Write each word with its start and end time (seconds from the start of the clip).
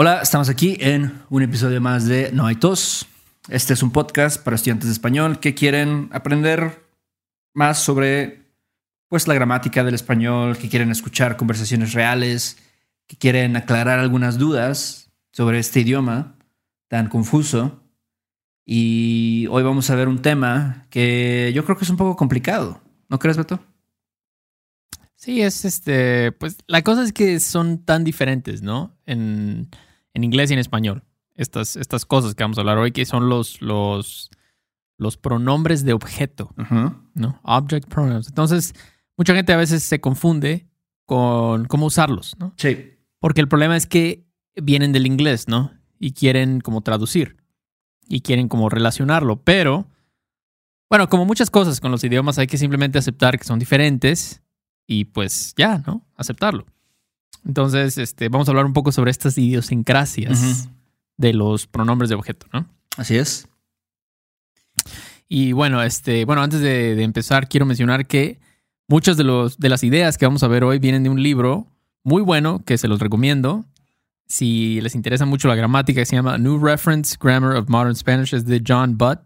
Hola, 0.00 0.20
estamos 0.22 0.48
aquí 0.48 0.76
en 0.78 1.24
un 1.28 1.42
episodio 1.42 1.80
más 1.80 2.06
de 2.06 2.30
No 2.30 2.46
hay 2.46 2.54
tos. 2.54 3.08
Este 3.48 3.72
es 3.72 3.82
un 3.82 3.90
podcast 3.90 4.40
para 4.40 4.54
estudiantes 4.54 4.86
de 4.86 4.92
español 4.92 5.40
que 5.40 5.56
quieren 5.56 6.08
aprender 6.12 6.84
más 7.52 7.80
sobre 7.80 8.44
pues 9.08 9.26
la 9.26 9.34
gramática 9.34 9.82
del 9.82 9.96
español, 9.96 10.56
que 10.56 10.68
quieren 10.68 10.92
escuchar 10.92 11.36
conversaciones 11.36 11.94
reales, 11.94 12.58
que 13.08 13.16
quieren 13.16 13.56
aclarar 13.56 13.98
algunas 13.98 14.38
dudas 14.38 15.10
sobre 15.32 15.58
este 15.58 15.80
idioma 15.80 16.36
tan 16.86 17.08
confuso. 17.08 17.82
Y 18.64 19.48
hoy 19.50 19.64
vamos 19.64 19.90
a 19.90 19.96
ver 19.96 20.06
un 20.06 20.22
tema 20.22 20.86
que 20.90 21.50
yo 21.56 21.64
creo 21.64 21.76
que 21.76 21.82
es 21.82 21.90
un 21.90 21.96
poco 21.96 22.14
complicado. 22.14 22.80
¿No 23.08 23.18
crees, 23.18 23.36
Beto? 23.36 23.58
Sí, 25.16 25.42
es 25.42 25.64
este, 25.64 26.30
pues 26.30 26.58
la 26.68 26.82
cosa 26.82 27.02
es 27.02 27.12
que 27.12 27.40
son 27.40 27.78
tan 27.78 28.04
diferentes, 28.04 28.62
¿no? 28.62 28.96
En 30.18 30.24
inglés 30.24 30.50
y 30.50 30.54
en 30.54 30.58
español. 30.58 31.04
Estas, 31.34 31.76
estas 31.76 32.04
cosas 32.04 32.34
que 32.34 32.42
vamos 32.42 32.58
a 32.58 32.62
hablar 32.62 32.78
hoy, 32.78 32.90
que 32.90 33.06
son 33.06 33.28
los, 33.28 33.62
los, 33.62 34.30
los 34.98 35.16
pronombres 35.16 35.84
de 35.84 35.92
objeto, 35.92 36.52
¿no? 37.14 37.40
Object 37.44 37.88
pronouns. 37.88 38.28
Entonces, 38.28 38.74
mucha 39.16 39.34
gente 39.34 39.52
a 39.52 39.56
veces 39.56 39.84
se 39.84 40.00
confunde 40.00 40.66
con 41.06 41.66
cómo 41.66 41.86
usarlos, 41.86 42.34
¿no? 42.38 42.52
Sí. 42.56 42.98
Porque 43.20 43.40
el 43.40 43.48
problema 43.48 43.76
es 43.76 43.86
que 43.86 44.26
vienen 44.56 44.92
del 44.92 45.06
inglés, 45.06 45.46
¿no? 45.46 45.72
Y 46.00 46.12
quieren 46.12 46.60
como 46.60 46.80
traducir 46.80 47.36
y 48.08 48.20
quieren 48.20 48.48
como 48.48 48.68
relacionarlo, 48.68 49.42
pero 49.42 49.86
bueno, 50.90 51.08
como 51.08 51.24
muchas 51.24 51.50
cosas 51.50 51.80
con 51.80 51.92
los 51.92 52.02
idiomas 52.02 52.38
hay 52.38 52.46
que 52.46 52.58
simplemente 52.58 52.98
aceptar 52.98 53.38
que 53.38 53.44
son 53.44 53.58
diferentes 53.58 54.42
y 54.86 55.04
pues 55.04 55.54
ya, 55.56 55.78
¿no? 55.86 56.04
Aceptarlo. 56.16 56.66
Entonces, 57.46 57.98
este, 57.98 58.28
vamos 58.28 58.48
a 58.48 58.50
hablar 58.50 58.66
un 58.66 58.72
poco 58.72 58.92
sobre 58.92 59.10
estas 59.10 59.38
idiosincrasias 59.38 60.68
de 61.16 61.32
los 61.32 61.66
pronombres 61.66 62.08
de 62.10 62.16
objeto, 62.16 62.46
¿no? 62.52 62.66
Así 62.96 63.16
es. 63.16 63.48
Y 65.28 65.52
bueno, 65.52 65.82
este, 65.82 66.24
bueno, 66.24 66.42
antes 66.42 66.60
de, 66.60 66.94
de 66.94 67.02
empezar, 67.02 67.48
quiero 67.48 67.66
mencionar 67.66 68.06
que 68.06 68.38
muchas 68.88 69.16
de, 69.16 69.24
los, 69.24 69.58
de 69.58 69.68
las 69.68 69.84
ideas 69.84 70.18
que 70.18 70.26
vamos 70.26 70.42
a 70.42 70.48
ver 70.48 70.64
hoy 70.64 70.78
vienen 70.78 71.02
de 71.04 71.10
un 71.10 71.22
libro 71.22 71.66
muy 72.02 72.22
bueno 72.22 72.62
que 72.64 72.78
se 72.78 72.88
los 72.88 72.98
recomiendo. 72.98 73.64
Si 74.26 74.80
les 74.80 74.94
interesa 74.94 75.26
mucho 75.26 75.48
la 75.48 75.54
gramática, 75.54 76.04
se 76.04 76.16
llama 76.16 76.38
New 76.38 76.58
Reference 76.58 77.16
Grammar 77.20 77.56
of 77.56 77.68
Modern 77.68 77.94
Spanish, 77.94 78.34
es 78.34 78.44
de 78.46 78.62
John 78.66 78.96
Butt. 78.98 79.20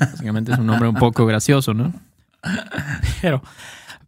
Básicamente 0.00 0.52
es 0.52 0.58
un 0.58 0.66
nombre 0.66 0.88
un 0.88 0.96
poco 0.96 1.26
gracioso, 1.26 1.74
¿no? 1.74 1.92
Pero, 3.22 3.40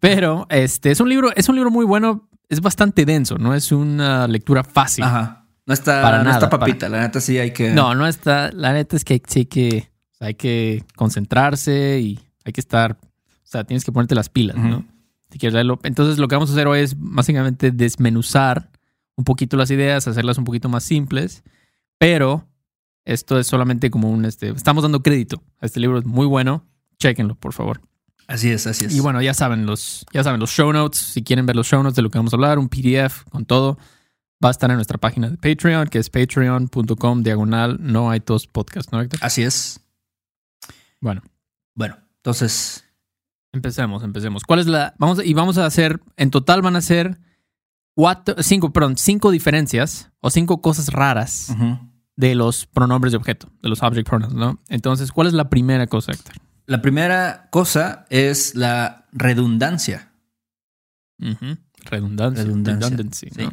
pero 0.00 0.46
este 0.50 0.90
es 0.90 0.98
un 0.98 1.08
libro, 1.08 1.30
es 1.36 1.48
un 1.48 1.54
libro 1.54 1.70
muy 1.70 1.84
bueno, 1.84 2.28
es 2.54 2.60
bastante 2.60 3.04
denso, 3.04 3.36
no 3.36 3.54
es 3.54 3.72
una 3.72 4.26
lectura 4.26 4.64
fácil. 4.64 5.04
Ajá. 5.04 5.46
No 5.66 5.72
está, 5.72 6.02
Para 6.02 6.18
no 6.18 6.24
nada, 6.24 6.36
está 6.36 6.50
papita, 6.50 6.88
la 6.88 7.00
neta 7.00 7.20
sí 7.20 7.38
hay 7.38 7.52
que. 7.52 7.70
No, 7.70 7.94
no 7.94 8.06
está. 8.06 8.50
La 8.52 8.72
neta 8.72 8.96
es 8.96 9.04
que 9.04 9.20
sí 9.26 9.46
que 9.46 9.90
o 10.12 10.16
sea, 10.16 10.28
hay 10.28 10.34
que 10.34 10.84
concentrarse 10.94 12.00
y 12.00 12.20
hay 12.44 12.52
que 12.52 12.60
estar. 12.60 12.98
O 13.02 13.46
sea, 13.46 13.64
tienes 13.64 13.84
que 13.84 13.92
ponerte 13.92 14.14
las 14.14 14.28
pilas, 14.28 14.56
¿no? 14.56 14.84
Si 15.30 15.38
quieres 15.38 15.54
leerlo. 15.54 15.80
Entonces, 15.82 16.18
lo 16.18 16.28
que 16.28 16.36
vamos 16.36 16.50
a 16.50 16.52
hacer 16.52 16.66
hoy 16.66 16.80
es 16.80 16.96
básicamente 16.98 17.70
desmenuzar 17.70 18.70
un 19.16 19.24
poquito 19.24 19.56
las 19.56 19.70
ideas, 19.70 20.06
hacerlas 20.06 20.38
un 20.38 20.44
poquito 20.44 20.68
más 20.68 20.84
simples, 20.84 21.44
pero 21.98 22.46
esto 23.04 23.38
es 23.38 23.46
solamente 23.46 23.90
como 23.90 24.10
un. 24.10 24.24
Este, 24.24 24.50
estamos 24.50 24.82
dando 24.82 25.02
crédito 25.02 25.42
a 25.60 25.66
este 25.66 25.80
libro, 25.80 25.98
es 25.98 26.04
muy 26.04 26.26
bueno. 26.26 26.64
Chequenlo, 26.98 27.34
por 27.36 27.52
favor. 27.52 27.80
Así 28.26 28.50
es, 28.50 28.66
así 28.66 28.86
es. 28.86 28.94
Y 28.94 29.00
bueno, 29.00 29.20
ya 29.22 29.34
saben 29.34 29.66
los, 29.66 30.06
ya 30.12 30.24
saben 30.24 30.40
los 30.40 30.50
show 30.50 30.72
notes. 30.72 30.98
Si 30.98 31.22
quieren 31.22 31.44
ver 31.46 31.56
los 31.56 31.66
show 31.66 31.82
notes 31.82 31.96
de 31.96 32.02
lo 32.02 32.10
que 32.10 32.18
vamos 32.18 32.32
a 32.32 32.36
hablar, 32.36 32.58
un 32.58 32.68
PDF 32.68 33.24
con 33.30 33.44
todo, 33.44 33.78
va 34.44 34.48
a 34.48 34.50
estar 34.50 34.70
en 34.70 34.76
nuestra 34.76 34.98
página 34.98 35.28
de 35.30 35.36
Patreon, 35.36 35.88
que 35.88 35.98
es 35.98 36.08
patreon.com 36.10 37.22
diagonal 37.22 37.76
no 37.80 38.10
hay 38.10 38.20
tos 38.20 38.46
podcast, 38.46 38.92
¿no, 38.92 39.00
Héctor? 39.00 39.20
Así 39.22 39.42
es. 39.42 39.80
Bueno, 41.00 41.22
Bueno, 41.74 41.96
entonces. 42.16 42.84
empecemos, 43.52 44.02
empecemos. 44.02 44.42
¿Cuál 44.44 44.60
es 44.60 44.66
la? 44.66 44.94
Vamos 44.98 45.18
a- 45.18 45.24
y 45.24 45.34
vamos 45.34 45.58
a 45.58 45.66
hacer, 45.66 46.00
en 46.16 46.30
total 46.30 46.62
van 46.62 46.76
a 46.76 46.80
ser 46.80 47.18
cuatro, 47.94 48.36
cinco, 48.42 48.72
perdón, 48.72 48.96
cinco 48.96 49.30
diferencias 49.30 50.10
o 50.20 50.30
cinco 50.30 50.60
cosas 50.62 50.88
raras 50.88 51.54
de 52.16 52.34
los 52.34 52.66
pronombres 52.66 53.12
de 53.12 53.18
objeto, 53.18 53.50
de 53.62 53.68
los 53.68 53.82
object 53.82 54.08
pronouns, 54.08 54.34
¿no? 54.34 54.60
Entonces, 54.68 55.12
¿cuál 55.12 55.26
es 55.26 55.32
la 55.34 55.48
primera 55.50 55.86
cosa, 55.86 56.12
Héctor? 56.12 56.36
La 56.66 56.80
primera 56.80 57.48
cosa 57.50 58.06
es 58.08 58.54
la 58.54 59.06
redundancia. 59.12 60.12
Ujú. 61.20 61.58
Redundancia. 61.84 62.44
Redundancia, 62.44 63.28
sí. 63.32 63.42
¿no? 63.42 63.50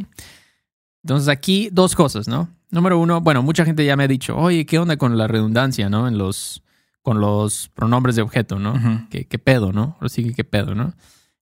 Entonces 1.04 1.28
aquí 1.28 1.70
dos 1.72 1.96
cosas, 1.96 2.28
¿no? 2.28 2.50
Número 2.70 3.00
uno, 3.00 3.20
bueno, 3.20 3.44
mucha 3.44 3.66
gente 3.66 3.84
ya 3.84 3.98
me 3.98 4.06
ha 4.06 4.08
dicho, 4.08 4.38
oye, 4.38 4.66
¿qué 4.66 4.80
onda 4.80 4.98
con 4.98 5.18
la 5.18 5.28
redundancia, 5.28 5.90
no? 5.90 6.08
En 6.08 6.18
los, 6.18 6.64
con 7.02 7.20
los 7.20 7.70
pronombres 7.70 8.16
de 8.16 8.22
objeto, 8.22 8.60
¿no? 8.60 8.74
Ujú. 8.74 9.10
¿Qué, 9.10 9.26
qué 9.26 9.40
pedo, 9.40 9.74
no? 9.74 9.98
Ahora 10.00 10.10
sí 10.10 10.24
que 10.24 10.34
qué 10.34 10.44
pedo, 10.44 10.74
¿no? 10.76 10.94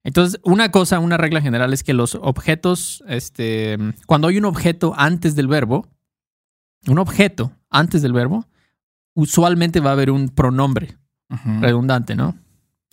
Entonces, 0.03 0.39
una 0.43 0.71
cosa, 0.71 0.99
una 0.99 1.17
regla 1.17 1.41
general 1.41 1.73
es 1.73 1.83
que 1.83 1.93
los 1.93 2.15
objetos, 2.15 3.03
este, 3.07 3.77
cuando 4.07 4.29
hay 4.29 4.37
un 4.37 4.45
objeto 4.45 4.93
antes 4.97 5.35
del 5.35 5.47
verbo, 5.47 5.87
un 6.87 6.97
objeto 6.97 7.51
antes 7.69 8.01
del 8.01 8.13
verbo, 8.13 8.47
usualmente 9.13 9.81
va 9.81 9.89
a 9.89 9.93
haber 9.93 10.09
un 10.09 10.29
pronombre 10.29 10.98
Redundante, 11.61 12.15
¿no? 12.15 12.35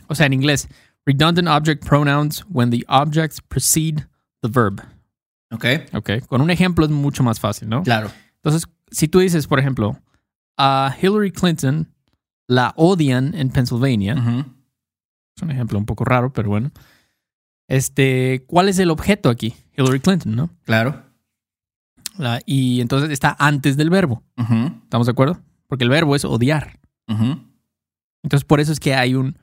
O 0.09 0.15
sea, 0.15 0.27
en 0.27 0.33
inglés, 0.35 0.69
redundant 1.07 1.49
object 1.49 1.85
pronouns 1.87 2.45
when 2.51 2.71
the 2.71 2.85
objects 2.89 3.41
precede 3.41 4.07
the 4.43 4.49
verb. 4.49 4.81
Ok, 5.51 5.65
Ok, 5.95 6.11
con 6.27 6.41
un 6.43 6.51
ejemplo 6.51 6.85
es 6.85 6.91
mucho 6.91 7.23
más 7.23 7.41
fácil, 7.41 7.69
¿no? 7.69 7.83
claro. 7.83 8.11
Entonces, 8.37 8.69
si 8.91 9.09
tú 9.09 9.19
dices, 9.21 9.47
por 9.47 9.59
ejemplo, 9.59 9.99
a 10.59 10.95
Hillary 11.01 11.33
Clinton 11.33 11.89
la 12.49 12.73
odian 12.77 13.35
en 13.35 13.49
Pennsylvania, 13.51 14.15
es 15.37 15.43
un 15.43 15.51
ejemplo 15.51 15.79
un 15.79 15.87
poco 15.87 16.05
raro, 16.05 16.33
pero 16.33 16.49
bueno. 16.51 16.71
Este, 17.69 18.45
¿cuál 18.47 18.69
es 18.69 18.79
el 18.79 18.91
objeto 18.91 19.29
aquí? 19.31 19.55
Hillary 19.77 20.01
Clinton, 20.01 20.37
¿no? 20.37 20.51
Claro. 20.65 21.03
La- 22.19 22.41
y 22.47 22.81
entonces 22.81 23.11
está 23.11 23.35
antes 23.39 23.77
del 23.77 23.91
verbo. 23.91 24.23
¿Estamos 24.85 25.07
de 25.07 25.11
acuerdo? 25.11 25.41
Porque 25.67 25.85
el 25.85 25.91
verbo 25.91 26.15
es 26.15 26.25
odiar. 26.25 26.79
Ujú. 27.09 27.39
Entonces, 28.27 28.45
por 28.45 28.59
eso 28.59 28.73
es 28.73 28.81
que 28.81 28.93
hay 28.97 29.15
un, 29.15 29.39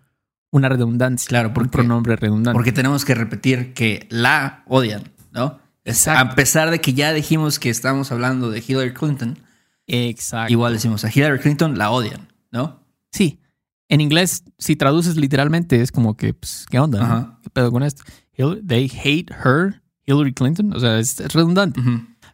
una 0.51 0.67
redundancia. 0.67 1.29
Claro, 1.29 1.47
un 1.47 1.53
porque- 1.53 1.69
pronombre 1.69 2.17
redundante. 2.17 2.53
Porque 2.53 2.73
tenemos 2.73 3.05
que 3.05 3.15
repetir 3.15 3.73
que 3.73 4.07
la 4.09 4.63
odian, 4.67 5.03
¿no? 5.31 5.57
Exacto. 5.85 6.33
A 6.33 6.35
pesar 6.35 6.69
de 6.69 6.81
que 6.81 6.93
ya 6.93 7.13
dijimos 7.13 7.59
que 7.59 7.69
estamos 7.69 8.11
hablando 8.11 8.51
de 8.51 8.61
Hillary 8.65 8.93
Clinton, 8.93 9.39
Exacto. 9.87 10.51
igual 10.51 10.73
decimos 10.73 11.05
a 11.05 11.09
Hillary 11.13 11.39
Clinton 11.39 11.77
la 11.77 11.91
odian, 11.91 12.27
¿no? 12.51 12.83
Sí. 13.09 13.39
En 13.87 14.01
inglés, 14.01 14.43
si 14.57 14.75
traduces 14.75 15.15
literalmente, 15.15 15.81
es 15.81 15.93
como 15.93 16.17
que, 16.17 16.33
pues, 16.33 16.65
¿qué 16.69 16.77
onda? 16.77 17.07
no? 17.07 17.39
¿Qué 17.41 17.49
pedo 17.49 17.71
con 17.71 17.83
esto? 17.83 18.03
They 18.35 18.91
hate 19.01 19.31
her, 19.31 19.81
Hillary 20.05 20.33
Clinton. 20.33 20.73
O 20.73 20.79
sea, 20.79 20.99
es, 20.99 21.19
redundante. 21.33 21.79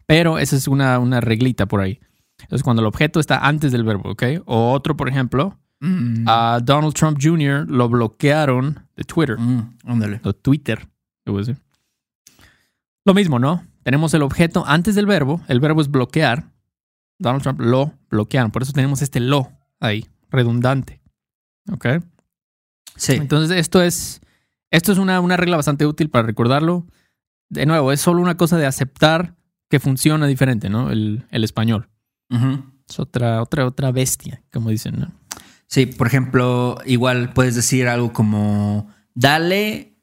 Pero 0.06 0.38
esa 0.40 0.56
es 0.56 0.66
una, 0.66 0.98
una 0.98 1.20
reglita 1.20 1.66
por 1.66 1.80
ahí. 1.80 2.00
Entonces, 2.40 2.64
cuando 2.64 2.82
el 2.82 2.86
objeto 2.88 3.20
está 3.20 3.38
antes 3.46 3.70
del 3.70 3.84
verbo, 3.84 4.10
¿ok? 4.10 4.24
O 4.46 4.72
otro, 4.72 4.96
por 4.96 5.08
ejemplo, 5.08 5.60
Mm. 5.80 6.24
a 6.28 6.60
Donald 6.62 6.92
Trump 6.94 7.18
Jr. 7.20 7.66
lo 7.68 7.88
bloquearon 7.88 8.86
de 8.96 9.04
Twitter. 9.04 9.38
Mm, 9.38 9.78
ándale. 9.84 10.20
O 10.24 10.32
Twitter. 10.32 10.86
Lo 13.04 13.14
mismo, 13.14 13.38
¿no? 13.38 13.64
Tenemos 13.82 14.12
el 14.14 14.22
objeto 14.22 14.64
antes 14.66 14.94
del 14.94 15.06
verbo. 15.06 15.40
El 15.48 15.60
verbo 15.60 15.80
es 15.80 15.90
bloquear. 15.90 16.50
Donald 17.18 17.42
Trump 17.42 17.60
lo 17.60 17.92
bloquearon. 18.10 18.50
Por 18.50 18.62
eso 18.62 18.72
tenemos 18.72 19.02
este 19.02 19.20
lo 19.20 19.50
ahí, 19.78 20.06
redundante. 20.30 21.00
¿Ok? 21.72 21.86
Sí. 22.96 23.12
Entonces, 23.12 23.56
esto 23.56 23.82
es, 23.82 24.20
esto 24.70 24.92
es 24.92 24.98
una, 24.98 25.20
una 25.20 25.36
regla 25.36 25.56
bastante 25.56 25.86
útil 25.86 26.10
para 26.10 26.26
recordarlo. 26.26 26.86
De 27.48 27.66
nuevo, 27.66 27.92
es 27.92 28.00
solo 28.00 28.20
una 28.20 28.36
cosa 28.36 28.58
de 28.58 28.66
aceptar 28.66 29.34
que 29.68 29.80
funciona 29.80 30.26
diferente, 30.26 30.68
¿no? 30.68 30.90
El, 30.90 31.26
el 31.30 31.44
español. 31.44 31.88
Es 32.88 32.98
otra, 32.98 33.42
otra, 33.42 33.66
otra 33.66 33.92
bestia, 33.92 34.42
como 34.52 34.70
dicen, 34.70 35.00
¿no? 35.00 35.12
Sí, 35.70 35.86
por 35.86 36.08
ejemplo, 36.08 36.78
igual 36.84 37.32
puedes 37.32 37.54
decir 37.54 37.86
algo 37.86 38.12
como 38.12 38.88
dale 39.14 39.94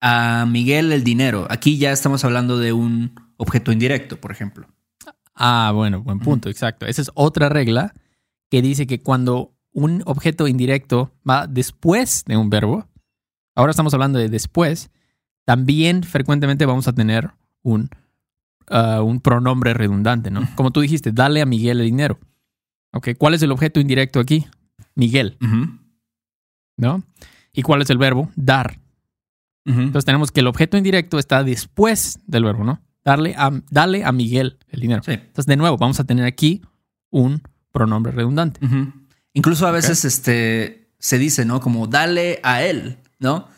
a 0.00 0.46
Miguel 0.48 0.92
el 0.92 1.02
dinero. 1.02 1.48
Aquí 1.50 1.76
ya 1.76 1.90
estamos 1.90 2.24
hablando 2.24 2.56
de 2.56 2.72
un 2.72 3.16
objeto 3.36 3.72
indirecto, 3.72 4.20
por 4.20 4.30
ejemplo. 4.30 4.68
Ah, 5.34 5.72
bueno, 5.74 6.04
buen 6.04 6.20
punto, 6.20 6.48
exacto. 6.48 6.86
Esa 6.86 7.02
es 7.02 7.10
otra 7.14 7.48
regla 7.48 7.94
que 8.48 8.62
dice 8.62 8.86
que 8.86 9.00
cuando 9.00 9.56
un 9.72 10.02
objeto 10.06 10.46
indirecto 10.46 11.12
va 11.28 11.48
después 11.48 12.24
de 12.24 12.36
un 12.36 12.48
verbo, 12.48 12.86
ahora 13.56 13.72
estamos 13.72 13.94
hablando 13.94 14.20
de 14.20 14.28
después, 14.28 14.88
también 15.44 16.04
frecuentemente 16.04 16.64
vamos 16.64 16.86
a 16.86 16.92
tener 16.92 17.32
un, 17.62 17.90
ah, 18.68 19.02
un 19.02 19.20
pronombre 19.20 19.74
redundante, 19.74 20.30
¿no? 20.30 20.48
Como 20.54 20.70
tú 20.70 20.80
dijiste, 20.80 21.10
dale 21.10 21.42
a 21.42 21.46
Miguel 21.46 21.80
el 21.80 21.86
dinero. 21.86 22.20
Ok, 22.92 23.08
¿cuál 23.18 23.34
es 23.34 23.42
el 23.42 23.50
objeto 23.50 23.80
indirecto 23.80 24.20
aquí? 24.20 24.46
Miguel. 24.98 25.38
¿no? 26.76 27.02
¿Y 27.52 27.62
cuál 27.62 27.82
es 27.82 27.90
el 27.90 27.98
verbo? 27.98 28.30
Dar. 28.36 28.80
Entonces 29.64 30.04
tenemos 30.06 30.32
que 30.32 30.40
el 30.40 30.46
objeto 30.46 30.76
indirecto 30.78 31.18
está 31.18 31.44
después 31.44 32.20
del 32.26 32.44
verbo, 32.44 32.64
¿no? 32.64 32.80
Darle 33.04 33.34
a, 33.36 33.50
dale 33.70 34.02
a 34.04 34.12
Miguel 34.12 34.58
el 34.70 34.80
dinero. 34.80 35.02
Sí. 35.04 35.12
Entonces, 35.12 35.44
de 35.46 35.56
nuevo, 35.56 35.76
vamos 35.76 36.00
a 36.00 36.04
tener 36.04 36.24
aquí 36.24 36.62
un 37.10 37.42
pronombre 37.72 38.12
redundante. 38.12 38.60
Incluso 39.34 39.66
a 39.66 39.70
veces 39.70 40.04
este, 40.06 40.90
se 40.98 41.18
dice, 41.18 41.44
¿no? 41.44 41.60
Como 41.60 41.86
dale 41.86 42.40
a 42.42 42.62
él, 42.62 42.98
¿no? 43.18 43.48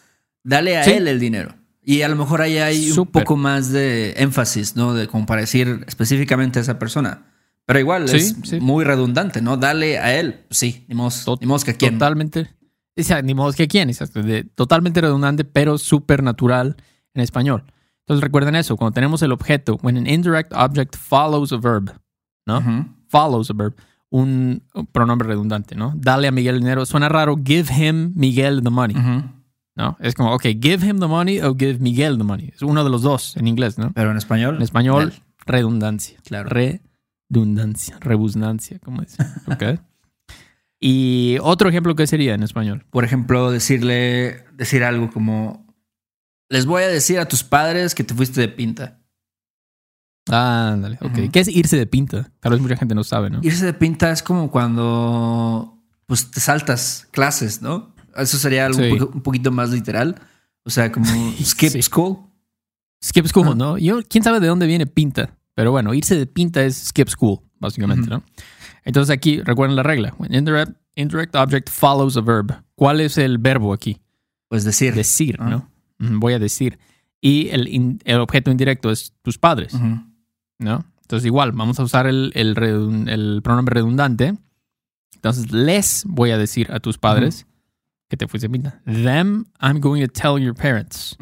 Dale 0.43 0.79
a 0.79 0.85
Sí. 0.85 0.91
él 0.93 1.07
el 1.09 1.21
dinero. 1.21 1.55
Y 1.83 2.03
a 2.03 2.09
lo 2.09 2.17
mejor 2.17 2.43
ahí 2.43 2.59
hay 2.59 2.91
un 2.91 3.07
poco 3.07 3.37
más 3.37 3.71
de 3.71 4.15
énfasis, 4.17 4.75
¿no? 4.77 4.95
De 4.95 5.07
como 5.07 5.27
para 5.27 5.43
decir 5.43 5.85
específicamente 5.87 6.59
a 6.59 6.63
esa 6.63 6.79
persona. 6.79 7.27
Pero 7.67 7.79
igual 7.79 8.09
Sí, 8.09 8.17
es 8.17 8.37
sí. 8.45 8.61
muy 8.61 8.85
redundante, 8.85 9.41
¿no? 9.43 9.57
Dale 9.57 9.99
a 9.99 10.19
él. 10.19 10.45
Sí, 10.51 10.85
ni 10.89 10.95
modo, 10.95 11.11
Tot- 11.11 11.65
que 11.65 11.71
a 11.71 11.75
quién. 11.75 11.95
Totalmente. 11.95 12.51
O 12.99 13.03
sea, 13.03 13.23
ni 13.23 13.35
modo 13.35 13.53
que 13.53 13.69
quién, 13.69 13.89
exacto. 13.89 14.23
De- 14.23 14.45
totalmente 14.45 15.01
redundante, 15.01 15.45
pero 15.45 15.79
súper 15.79 16.23
natural 16.23 16.77
en 17.15 17.23
español. 17.23 17.65
Entonces 18.01 18.23
recuerden 18.23 18.57
eso, 18.57 18.77
cuando 18.77 18.93
tenemos 18.95 19.23
el 19.23 19.31
objeto, 19.33 19.79
when 19.83 19.97
an 19.97 20.07
indirect 20.09 20.53
object 20.53 20.97
follows 20.97 21.53
a 21.53 21.57
verb, 21.59 21.93
¿no? 22.47 22.61
Follows 23.09 23.51
a 23.51 23.55
verb, 23.55 23.75
un 24.11 24.63
un 24.75 24.87
pronombre 24.87 25.29
redundante, 25.29 25.77
¿no? 25.77 25.93
Dale 25.97 26.27
a 26.27 26.33
Miguel 26.33 26.57
el 26.57 26.61
dinero. 26.63 26.85
Suena 26.87 27.09
raro, 27.09 27.37
give 27.45 27.73
him 27.73 28.13
Miguel 28.17 28.63
the 28.65 28.71
money. 28.71 28.97
¿no? 29.77 29.97
Es 30.01 30.15
como, 30.15 30.35
ok, 30.35 30.43
give 30.61 30.85
him 30.87 30.99
the 30.99 31.07
money 31.07 31.41
o 31.41 31.55
give 31.55 31.79
Miguel 31.79 32.19
the 32.19 32.25
money. 32.25 32.51
Es 32.53 32.61
uno 32.63 32.83
de 32.83 32.91
los 32.91 33.03
dos 33.03 33.37
en 33.37 33.47
inglés, 33.47 33.79
¿no? 33.79 33.93
Pero 33.93 34.11
en 34.11 34.17
español. 34.17 34.57
En 34.57 34.63
español, 34.63 35.13
redundancia. 35.47 36.19
Claro. 36.25 36.49
Redundancia, 36.51 36.90
rebusnancia, 38.01 38.79
como 38.81 39.01
dicen. 39.03 39.27
Ok. 39.47 39.81
y 40.81 41.37
otro 41.43 41.69
ejemplo, 41.69 41.95
¿qué 41.95 42.07
sería 42.07 42.35
en 42.35 42.43
español? 42.43 42.85
Por 42.91 43.05
ejemplo, 43.05 43.51
decirle, 43.51 44.45
decir 44.55 44.83
algo 44.85 45.11
como, 45.11 45.67
les 46.49 46.67
voy 46.67 46.83
a 46.83 46.89
decir 46.89 47.19
a 47.19 47.29
tus 47.29 47.45
padres 47.45 47.95
que 47.95 48.05
te 48.05 48.15
fuiste 48.15 48.41
de 48.41 48.49
pinta. 48.49 48.99
Ah, 50.31 50.71
ándale, 50.75 50.99
ok. 51.01 51.31
¿Qué 51.33 51.41
es 51.41 51.49
irse 51.49 51.77
de 51.77 51.87
pinta? 51.87 52.31
Tal 52.41 52.53
vez 52.53 52.61
mucha 52.61 52.77
gente 52.77 52.95
no 52.95 53.05
sabe, 53.05 53.31
¿no? 53.31 53.41
Irse 53.43 53.65
de 53.65 53.73
pinta 53.75 54.11
es 54.11 54.23
como 54.23 54.51
cuando 54.51 55.77
pues 56.07 56.31
te 56.31 56.41
saltas 56.41 57.09
clases, 57.11 57.63
¿no? 57.63 57.95
Eso 58.17 58.37
sería 58.39 58.67
algo 58.67 58.79
Sí. 58.81 58.91
un, 58.91 59.23
poquito 59.23 59.51
más 59.53 59.71
literal. 59.71 60.21
O 60.65 60.71
sea, 60.71 60.91
como 60.93 61.07
skip 61.43 61.71
Sí. 61.71 61.83
school. 61.83 62.19
Skip 63.03 63.27
school. 63.27 63.57
¿no? 63.57 63.79
Yo, 63.79 64.01
quién 64.09 64.23
sabe 64.25 64.41
de 64.41 64.49
dónde 64.49 64.67
viene 64.67 64.87
pinta. 64.87 65.37
Pero 65.55 65.71
bueno, 65.73 65.93
irse 65.95 66.17
de 66.17 66.27
pinta 66.27 66.63
es 66.65 66.77
skip 66.89 67.09
school, 67.09 67.41
básicamente, 67.59 68.03
Ujú. 68.03 68.11
¿no? 68.11 68.23
Entonces 68.85 69.15
aquí, 69.15 69.41
recuerden 69.43 69.77
la 69.77 69.83
regla. 69.83 70.15
When 70.19 70.33
indirect, 70.35 70.73
indirect 70.95 71.35
object 71.37 71.69
follows 71.69 72.17
a 72.17 72.21
verb. 72.21 72.63
¿Cuál 72.75 73.01
es 73.01 73.19
el 73.19 73.39
verbo 73.39 73.73
aquí? 73.73 74.01
Pues 74.49 74.65
decir. 74.65 74.95
Decir, 74.95 75.37
Ah. 75.39 75.49
¿no? 75.51 75.71
Mm, 75.99 76.19
Voy 76.21 76.33
a 76.33 76.39
decir. 76.39 76.79
Y 77.21 77.49
el, 77.49 77.69
in- 77.69 78.01
el 78.05 78.21
objeto 78.21 78.51
indirecto 78.51 78.91
es 78.91 79.13
tus 79.23 79.37
padres. 79.39 79.75
Ujú. 79.75 80.01
¿no? 80.59 80.85
Entonces 81.03 81.27
igual, 81.27 81.53
vamos 81.53 81.79
a 81.81 81.83
usar 81.83 82.07
el, 82.07 82.33
el, 82.35 82.57
el 83.09 83.41
pronombre 83.43 83.75
redundante. 83.75 84.35
Entonces, 85.15 85.53
les 85.53 86.05
voy 86.07 86.31
a 86.31 86.39
decir 86.39 86.73
a 86.73 86.81
tus 86.81 86.97
padres 86.97 87.47
que 88.09 88.17
te 88.17 88.27
fuiste 88.27 88.49
pinta. 88.49 88.81
Them, 88.87 89.45
I'm 89.61 89.81
going 89.81 90.01
to 90.01 90.09
tell 90.11 90.39
your 90.43 90.55
parents 90.55 91.17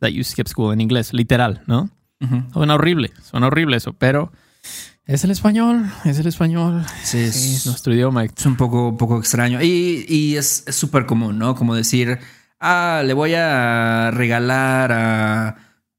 that 0.00 0.10
you 0.10 0.22
skip 0.22 0.48
school 0.48 0.72
en 0.72 0.80
inglés, 0.82 1.14
literal, 1.14 1.62
¿no? 1.66 1.88
Ujú. 2.20 2.42
Suena 2.52 2.74
horrible, 2.74 3.12
suena 3.22 3.46
horrible 3.46 3.76
eso, 3.76 3.92
pero 3.92 4.32
es 5.04 5.24
el 5.24 5.30
español, 5.30 5.86
es 6.04 6.18
el 6.18 6.26
español, 6.26 6.84
Sí, 7.02 7.18
es, 7.18 7.64
nuestro 7.66 7.94
idioma. 7.94 8.24
es 8.24 8.46
un 8.46 8.56
poco, 8.56 8.96
poco 8.96 9.18
extraño. 9.18 9.62
Y, 9.62 10.04
y 10.08 10.36
es 10.36 10.64
súper 10.70 11.06
común, 11.06 11.38
¿no? 11.38 11.54
Como 11.54 11.74
decir, 11.74 12.18
ah, 12.60 13.02
le 13.06 13.14
voy 13.14 13.34
a 13.34 14.10
regalar 14.10 14.92
a, 14.92 15.56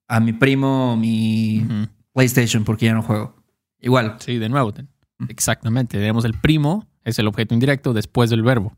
a 0.07 0.19
mi 0.19 0.33
primo 0.33 0.95
mi. 0.98 1.66
PlayStation 2.13 2.66
porque 2.66 2.88
ya 2.88 2.94
no 2.94 3.01
juego. 3.01 3.36
Igual. 3.80 4.18
Sí, 4.19 4.38
de 4.39 4.50
nuevo, 4.50 4.74
ten- 4.74 4.89
exactamente. 5.30 5.98
Tenemos 5.98 6.25
el 6.25 6.33
primo, 6.33 6.86
es 7.06 7.18
el 7.18 7.27
objeto 7.27 7.54
indirecto 7.54 7.94
después 7.94 8.30
del 8.30 8.44
verbo. 8.44 8.75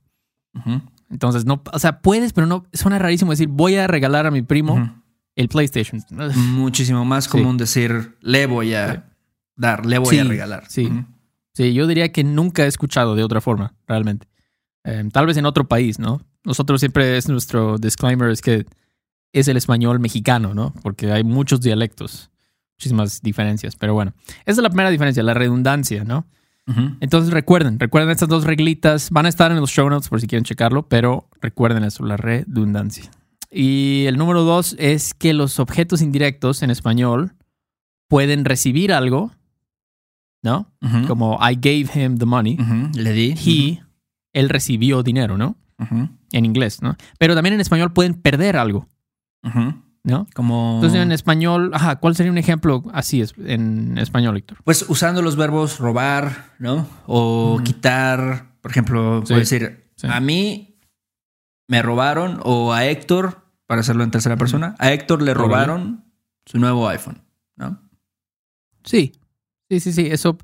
Entonces, 1.09 1.45
no, 1.45 1.61
o 1.73 1.79
sea, 1.79 2.01
puedes, 2.01 2.33
pero 2.33 2.45
no, 2.47 2.65
suena 2.73 2.99
rarísimo 2.99 3.31
decir, 3.31 3.47
voy 3.47 3.75
a 3.75 3.87
regalar 3.87 4.27
a 4.27 4.31
mi 4.31 4.41
primo. 4.43 5.00
El 5.41 5.49
PlayStation. 5.49 6.01
Muchísimo 6.35 7.03
más 7.05 7.25
Sí. 7.25 7.29
común 7.31 7.57
decir, 7.57 8.15
le 8.21 8.45
voy 8.45 8.73
a 8.73 8.93
Sí. 8.93 8.99
dar, 9.55 9.85
le 9.85 9.97
voy 9.97 10.09
Sí, 10.15 10.19
a 10.19 10.23
regalar. 10.23 10.63
sí. 10.69 10.89
Sí, 11.53 11.73
yo 11.73 11.85
diría 11.87 12.11
que 12.13 12.23
nunca 12.23 12.63
he 12.63 12.67
escuchado 12.67 13.15
de 13.15 13.23
otra 13.23 13.41
forma, 13.41 13.73
realmente. 13.87 14.27
Eh, 14.85 15.03
tal 15.11 15.25
vez 15.25 15.35
en 15.37 15.45
otro 15.45 15.67
país, 15.67 15.99
¿no? 15.99 16.21
Nosotros 16.45 16.79
siempre 16.79 17.17
es 17.17 17.27
nuestro 17.27 17.77
disclaimer, 17.77 18.29
es 18.31 18.41
que 18.41 18.65
es 19.33 19.47
el 19.47 19.57
español 19.57 19.99
mexicano, 19.99 20.53
¿no? 20.53 20.73
Porque 20.81 21.11
hay 21.11 21.23
muchos 21.23 21.61
dialectos, 21.61 22.29
muchísimas 22.77 23.21
diferencias, 23.21 23.75
pero 23.75 23.93
bueno. 23.93 24.13
Esa 24.45 24.59
es 24.61 24.63
la 24.63 24.69
primera 24.69 24.89
diferencia, 24.89 25.21
la 25.23 25.33
redundancia, 25.33 26.03
¿no? 26.03 26.25
Entonces 27.01 27.33
recuerden, 27.33 27.79
recuerden 27.79 28.11
estas 28.11 28.29
dos 28.29 28.45
reglitas, 28.45 29.09
van 29.09 29.25
a 29.25 29.29
estar 29.29 29.51
en 29.51 29.59
los 29.59 29.71
show 29.71 29.89
notes 29.89 30.07
por 30.07 30.21
si 30.21 30.27
quieren 30.27 30.45
checarlo, 30.45 30.87
pero 30.87 31.27
recuerden 31.41 31.83
eso, 31.83 32.05
la 32.05 32.15
redundancia. 32.15 33.11
Y 33.51 34.05
el 34.07 34.17
número 34.17 34.43
dos 34.43 34.75
es 34.79 35.13
que 35.13 35.33
los 35.33 35.59
objetos 35.59 36.01
indirectos 36.01 36.63
en 36.63 36.71
español 36.71 37.33
pueden 38.07 38.45
recibir 38.45 38.93
algo, 38.93 39.31
¿no? 40.41 40.71
Como 41.07 41.37
I 41.41 41.55
gave 41.55 41.87
him 41.93 42.17
the 42.17 42.25
money. 42.25 42.57
Le 42.95 43.11
di. 43.13 43.33
He, 43.33 43.83
él 44.33 44.49
recibió 44.49 45.03
dinero, 45.03 45.37
¿no? 45.37 45.57
En 46.31 46.45
inglés, 46.45 46.81
¿no? 46.81 46.95
Pero 47.19 47.35
también 47.35 47.53
en 47.55 47.61
español 47.61 47.91
pueden 47.91 48.13
perder 48.15 48.55
algo. 48.57 48.87
¿no? 50.03 50.27
Como. 50.33 50.75
Entonces 50.75 50.99
en 51.01 51.11
español, 51.11 51.71
ajá, 51.73 51.97
¿cuál 51.97 52.15
sería 52.15 52.31
un 52.31 52.37
ejemplo 52.37 52.83
así 52.93 53.21
es 53.21 53.33
en 53.45 53.97
español, 53.97 54.35
Héctor? 54.37 54.57
Pues 54.63 54.85
usando 54.87 55.21
los 55.21 55.35
verbos 55.35 55.77
robar, 55.79 56.53
¿no? 56.57 56.87
O 57.05 57.59
quitar. 57.63 58.55
Por 58.61 58.71
ejemplo, 58.71 59.21
Sí. 59.21 59.27
puedo 59.33 59.39
decir, 59.39 59.91
Sí. 59.95 60.07
a 60.09 60.19
mí 60.19 60.79
me 61.67 61.81
robaron, 61.81 62.39
o 62.43 62.73
a 62.73 62.85
Héctor, 62.85 63.40
para 63.71 63.79
hacerlo 63.79 64.03
en 64.03 64.11
tercera 64.11 64.35
persona, 64.35 64.75
a 64.79 64.91
Héctor 64.91 65.21
le 65.21 65.33
robaron 65.33 66.03
su 66.45 66.59
nuevo 66.59 66.89
iPhone, 66.89 67.23
¿no? 67.55 67.81
Sí, 68.83 69.13
sí, 69.69 69.79
sí, 69.79 69.93
sí. 69.93 70.07
Eso 70.07 70.37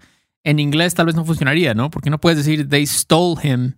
en 0.46 0.60
inglés 0.60 0.96
tal 0.96 1.08
vez 1.08 1.16
no 1.16 1.26
funcionaría, 1.26 1.74
¿no? 1.74 1.90
Porque 1.92 2.10
no 2.10 2.22
puedes 2.22 2.38
decir 2.38 2.70
they 2.70 2.88
stole 2.88 3.36
him 3.44 3.74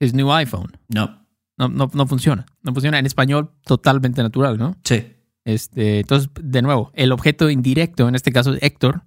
his 0.00 0.14
new 0.14 0.32
iPhone. 0.32 0.76
No. 0.88 1.24
No, 1.56 1.68
no, 1.68 1.88
no 1.94 2.06
funciona. 2.08 2.44
No 2.62 2.72
funciona 2.72 2.98
en 2.98 3.06
español 3.06 3.52
totalmente 3.62 4.20
natural, 4.20 4.58
¿no? 4.58 4.76
Sí. 4.82 5.14
Este, 5.44 6.00
entonces, 6.00 6.28
de 6.42 6.60
nuevo, 6.60 6.90
el 6.94 7.12
objeto 7.12 7.50
indirecto, 7.50 8.08
en 8.08 8.16
este 8.16 8.32
caso 8.32 8.56
Héctor, 8.60 9.04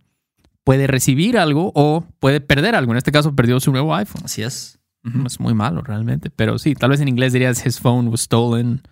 puede 0.64 0.88
recibir 0.88 1.38
algo 1.38 1.74
o 1.76 2.06
puede 2.22 2.40
perder 2.40 2.76
algo. 2.76 2.94
En 2.94 2.98
este 2.98 3.12
caso, 3.12 3.36
perdió 3.36 3.60
su 3.60 3.74
nuevo 3.74 3.94
iPhone. 3.94 4.22
Así 4.24 4.42
es. 4.42 4.80
Es 5.26 5.42
muy 5.42 5.54
malo 5.54 5.82
realmente, 5.82 6.30
pero 6.30 6.58
sí, 6.60 6.76
tal 6.76 6.92
vez 6.92 7.02
en 7.02 7.10
inglés 7.10 7.34
dirías 7.34 7.66
his 7.66 7.78
phone 7.78 8.08
was 8.08 8.22
stolen, 8.22 8.84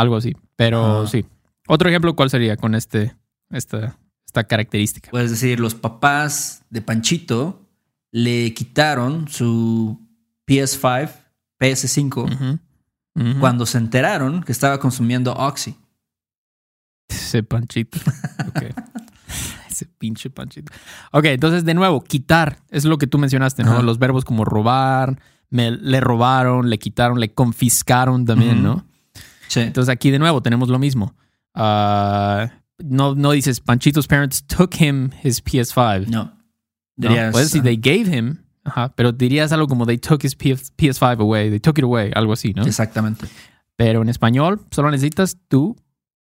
algo 0.00 0.16
así. 0.16 0.34
Pero 0.56 1.02
Ah. 1.02 1.06
sí. 1.06 1.24
Otro 1.68 1.88
ejemplo, 1.88 2.14
¿cuál 2.16 2.30
sería 2.30 2.56
con 2.56 2.74
este, 2.74 3.14
esta, 3.50 3.96
esta 4.26 4.44
característica? 4.44 5.10
Puedes 5.10 5.30
decir, 5.30 5.60
los 5.60 5.74
papás 5.74 6.62
de 6.70 6.82
Panchito 6.82 7.62
le 8.12 8.52
quitaron 8.54 9.28
su 9.28 10.00
PS5, 10.46 11.10
PS5, 11.60 12.24
Ujú. 12.24 12.58
Ujú. 13.14 13.40
cuando 13.40 13.66
se 13.66 13.78
enteraron 13.78 14.42
que 14.42 14.52
estaba 14.52 14.80
consumiendo 14.80 15.32
Oxy. 15.34 15.76
Ese 17.08 17.42
panchito. 17.42 17.98
Ese 19.70 19.86
pinche 19.86 20.30
panchito. 20.30 20.72
Ok, 21.12 21.26
entonces 21.26 21.64
de 21.64 21.74
nuevo, 21.74 22.02
quitar 22.02 22.58
es 22.70 22.84
lo 22.84 22.98
que 22.98 23.06
tú 23.06 23.18
mencionaste, 23.18 23.62
¿no? 23.62 23.82
Los 23.82 23.98
verbos 23.98 24.24
como 24.24 24.44
robar, 24.44 25.20
me, 25.48 25.70
le 25.70 26.00
robaron, 26.00 26.68
le 26.70 26.78
quitaron, 26.78 27.20
le 27.20 27.32
confiscaron 27.32 28.24
también. 28.24 28.62
¿no? 28.62 28.84
Sí. 29.50 29.60
Entonces 29.60 29.92
aquí 29.92 30.10
de 30.10 30.18
nuevo 30.18 30.40
tenemos 30.42 30.68
lo 30.68 30.78
mismo. 30.78 31.14
Ah, 31.54 32.50
no, 32.78 33.14
no 33.14 33.32
dices 33.32 33.60
Panchito's 33.60 34.06
parents 34.06 34.44
took 34.46 34.80
him 34.80 35.10
his 35.22 35.42
PS5. 35.44 36.06
no. 36.06 36.24
¿no? 36.24 36.40
Dirías, 36.96 37.32
Puedes 37.32 37.50
decir 37.52 37.62
they 37.62 37.76
gave 37.76 38.14
him, 38.16 38.38
ajá, 38.62 38.94
pero 38.94 39.10
dirías 39.12 39.52
algo 39.52 39.66
como 39.66 39.86
they 39.86 39.96
took 39.98 40.22
his 40.24 40.36
PS- 40.36 40.70
PS5 40.76 41.20
away, 41.20 41.48
they 41.50 41.58
took 41.60 41.78
it 41.78 41.84
away, 41.84 42.10
algo 42.14 42.32
así, 42.34 42.52
¿no? 42.52 42.62
Exactamente. 42.62 43.26
Pero 43.76 44.02
en 44.02 44.08
español 44.10 44.60
solo 44.70 44.90
necesitas 44.90 45.38
tu 45.48 45.76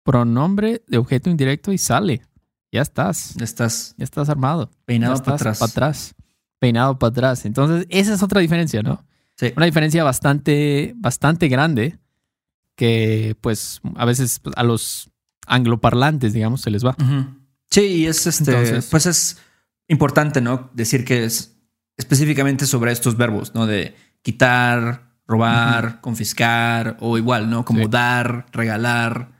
pronombre 0.04 0.82
de 0.86 0.98
objeto 0.98 1.30
indirecto 1.30 1.72
y 1.72 1.78
sale. 1.78 2.22
Ya 2.70 2.82
estás. 2.82 3.36
Estás 3.40 3.94
Ya 3.96 4.04
estás 4.04 4.28
armado. 4.28 4.70
peinado 4.84 5.16
ya 5.16 5.22
para 5.22 5.34
atrás. 5.36 5.58
Para 5.58 5.70
atrás. 5.70 6.14
Peinado 6.58 6.98
para 6.98 7.08
atrás. 7.10 7.46
Entonces, 7.46 7.86
esa 7.88 8.14
es 8.14 8.22
otra 8.22 8.40
diferencia, 8.40 8.82
¿no? 8.82 9.04
Sí. 9.36 9.52
Una 9.56 9.66
diferencia 9.66 10.04
bastante, 10.04 10.92
bastante 10.96 11.48
grande 11.48 11.98
que, 12.76 13.36
pues, 13.40 13.80
a 13.96 14.04
veces 14.04 14.40
a 14.54 14.62
los 14.62 15.10
angloparlantes, 15.46 16.32
digamos, 16.32 16.60
se 16.60 16.70
les 16.70 16.84
va. 16.84 16.94
Sí, 17.70 17.80
y 17.80 18.06
es 18.06 18.26
este, 18.26 18.50
Entonces- 18.52 18.88
pues 18.90 19.06
es 19.06 19.38
importante, 19.88 20.40
¿no? 20.40 20.70
Decir 20.74 21.04
que 21.04 21.24
es 21.24 21.56
específicamente 21.96 22.66
sobre 22.66 22.92
estos 22.92 23.16
verbos, 23.16 23.54
¿no? 23.54 23.66
De 23.66 23.96
quitar, 24.22 25.14
robar, 25.26 26.00
confiscar, 26.00 26.96
o 27.00 27.18
igual, 27.18 27.50
¿no? 27.50 27.64
Como 27.64 27.80
Sí. 27.84 27.88
dar, 27.90 28.46
regalar. 28.52 29.34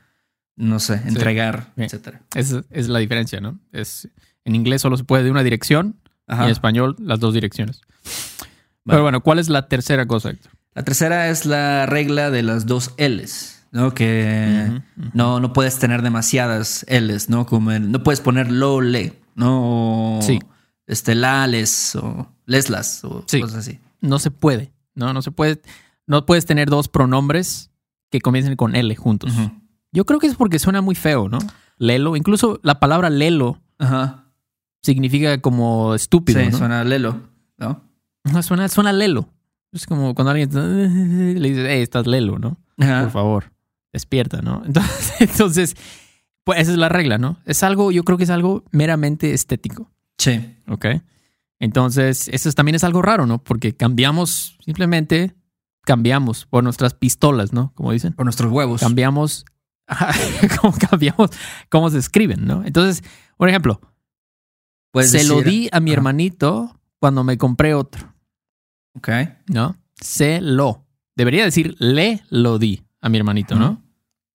no 0.59 0.79
sé, 0.79 0.99
entregar, 1.05 1.71
Bien. 1.75 1.85
etcétera. 1.85 2.23
Esa 2.33 2.63
es 2.71 2.87
la 2.87 2.97
diferencia, 2.97 3.39
¿no? 3.39 3.59
Es, 3.71 4.07
en 4.43 4.55
inglés 4.55 4.81
solo 4.81 4.97
se 4.97 5.03
puede 5.03 5.23
de 5.23 5.29
una 5.29 5.43
dirección 5.43 5.99
y 6.27 6.33
en 6.33 6.49
español 6.49 6.95
las 6.97 7.19
dos 7.19 7.35
direcciones. 7.35 7.81
Vale. 8.03 8.49
Pero 8.85 9.01
bueno, 9.03 9.21
¿cuál 9.21 9.37
es 9.37 9.49
la 9.49 9.67
tercera 9.67 10.07
cosa, 10.07 10.31
Héctor? 10.31 10.51
La 10.77 10.83
tercera 10.83 11.29
es 11.29 11.47
la 11.47 11.87
regla 11.87 12.29
de 12.29 12.43
las 12.43 12.67
dos 12.67 12.93
L's, 12.99 13.65
¿no? 13.71 13.95
Que 13.95 14.79
no, 15.15 15.39
no 15.39 15.51
puedes 15.51 15.79
tener 15.79 16.03
demasiadas 16.03 16.85
L's, 16.87 17.29
¿no? 17.31 17.47
Como 17.47 17.71
el- 17.71 17.91
no 17.91 18.03
puedes 18.03 18.21
poner 18.21 18.51
lo, 18.51 18.81
le, 18.81 19.19
¿no? 19.33 20.17
O, 20.19 20.21
Sí. 20.21 20.37
Este, 20.85 21.15
la, 21.15 21.47
les, 21.47 21.95
o 21.95 22.31
leslas, 22.45 23.03
o 23.03 23.23
Sí. 23.25 23.41
cosas 23.41 23.57
así. 23.57 23.79
No 24.01 24.19
se 24.19 24.29
puede, 24.29 24.71
¿no? 24.93 25.13
No 25.13 25.23
se 25.23 25.31
puede. 25.31 25.63
No 26.05 26.27
puedes 26.27 26.45
tener 26.45 26.69
dos 26.69 26.89
pronombres 26.89 27.71
que 28.11 28.21
comiencen 28.21 28.55
con 28.55 28.75
L 28.75 28.95
juntos. 28.95 29.33
Yo 29.91 30.05
creo 30.05 30.19
que 30.19 30.27
es 30.27 30.35
porque 30.35 30.59
suena 30.59 30.81
muy 30.81 30.93
feo, 30.93 31.27
¿no? 31.27 31.39
Lelo. 31.79 32.15
Incluso 32.15 32.59
la 32.61 32.79
palabra 32.79 33.09
lelo 33.09 33.59
significa 34.83 35.41
como 35.41 35.95
estúpido, 35.95 36.39
Sí, 36.39 36.49
¿no? 36.51 36.57
suena 36.59 36.83
lelo, 36.83 37.21
¿no? 37.57 37.81
No, 38.23 38.43
suena, 38.43 38.67
suena 38.69 38.93
lelo. 38.93 39.27
Es 39.71 39.85
como 39.85 40.15
cuando 40.15 40.31
alguien 40.31 40.49
le 41.41 41.49
dices, 41.49 41.65
hey, 41.69 41.81
estás 41.81 42.07
lelo, 42.07 42.39
¿no? 42.39 42.57
Ajá. 42.77 43.03
Por 43.03 43.11
favor, 43.11 43.51
despierta, 43.93 44.41
¿no? 44.41 44.63
Entonces, 44.65 45.13
entonces, 45.21 45.75
pues 46.43 46.59
esa 46.61 46.71
es 46.71 46.77
la 46.77 46.89
regla, 46.89 47.17
¿no? 47.17 47.37
Es 47.45 47.63
algo, 47.63 47.91
yo 47.91 48.03
creo 48.03 48.17
que 48.17 48.23
es 48.23 48.29
algo 48.29 48.63
meramente 48.71 49.33
estético, 49.33 49.91
Sí. 50.17 50.55
¿ok? 50.67 50.85
Entonces, 51.59 52.27
eso 52.29 52.49
es- 52.49 52.55
también 52.55 52.75
es 52.75 52.83
algo 52.83 53.01
raro, 53.01 53.25
¿no? 53.25 53.43
Porque 53.43 53.75
cambiamos, 53.75 54.57
simplemente 54.63 55.35
cambiamos 55.83 56.45
por 56.45 56.63
nuestras 56.63 56.93
pistolas, 56.93 57.51
¿no? 57.53 57.71
Como 57.75 57.91
dicen. 57.91 58.13
Por 58.13 58.25
nuestros 58.25 58.51
huevos. 58.51 58.81
Cambiamos, 58.81 59.45
como 60.61 60.73
cambiamos 60.77 61.31
cómo 61.69 61.89
se 61.89 61.97
escriben, 61.97 62.45
¿no? 62.45 62.63
Entonces, 62.65 63.03
por 63.37 63.49
ejemplo, 63.49 63.79
se 65.01 65.23
lo 65.25 65.41
di 65.41 65.69
a 65.71 65.79
mi 65.79 65.91
Ajá. 65.91 65.97
hermanito 65.97 66.79
cuando 66.99 67.23
me 67.23 67.37
compré 67.37 67.73
otro. 67.73 68.13
Ok. 68.97 69.09
¿no? 69.47 69.77
Se 70.01 70.41
lo. 70.41 70.85
Debería 71.15 71.43
decir 71.43 71.75
le 71.79 72.21
lo 72.29 72.59
di 72.59 72.83
a 73.01 73.09
mi 73.09 73.17
hermanito, 73.17 73.55
¿no? 73.55 73.81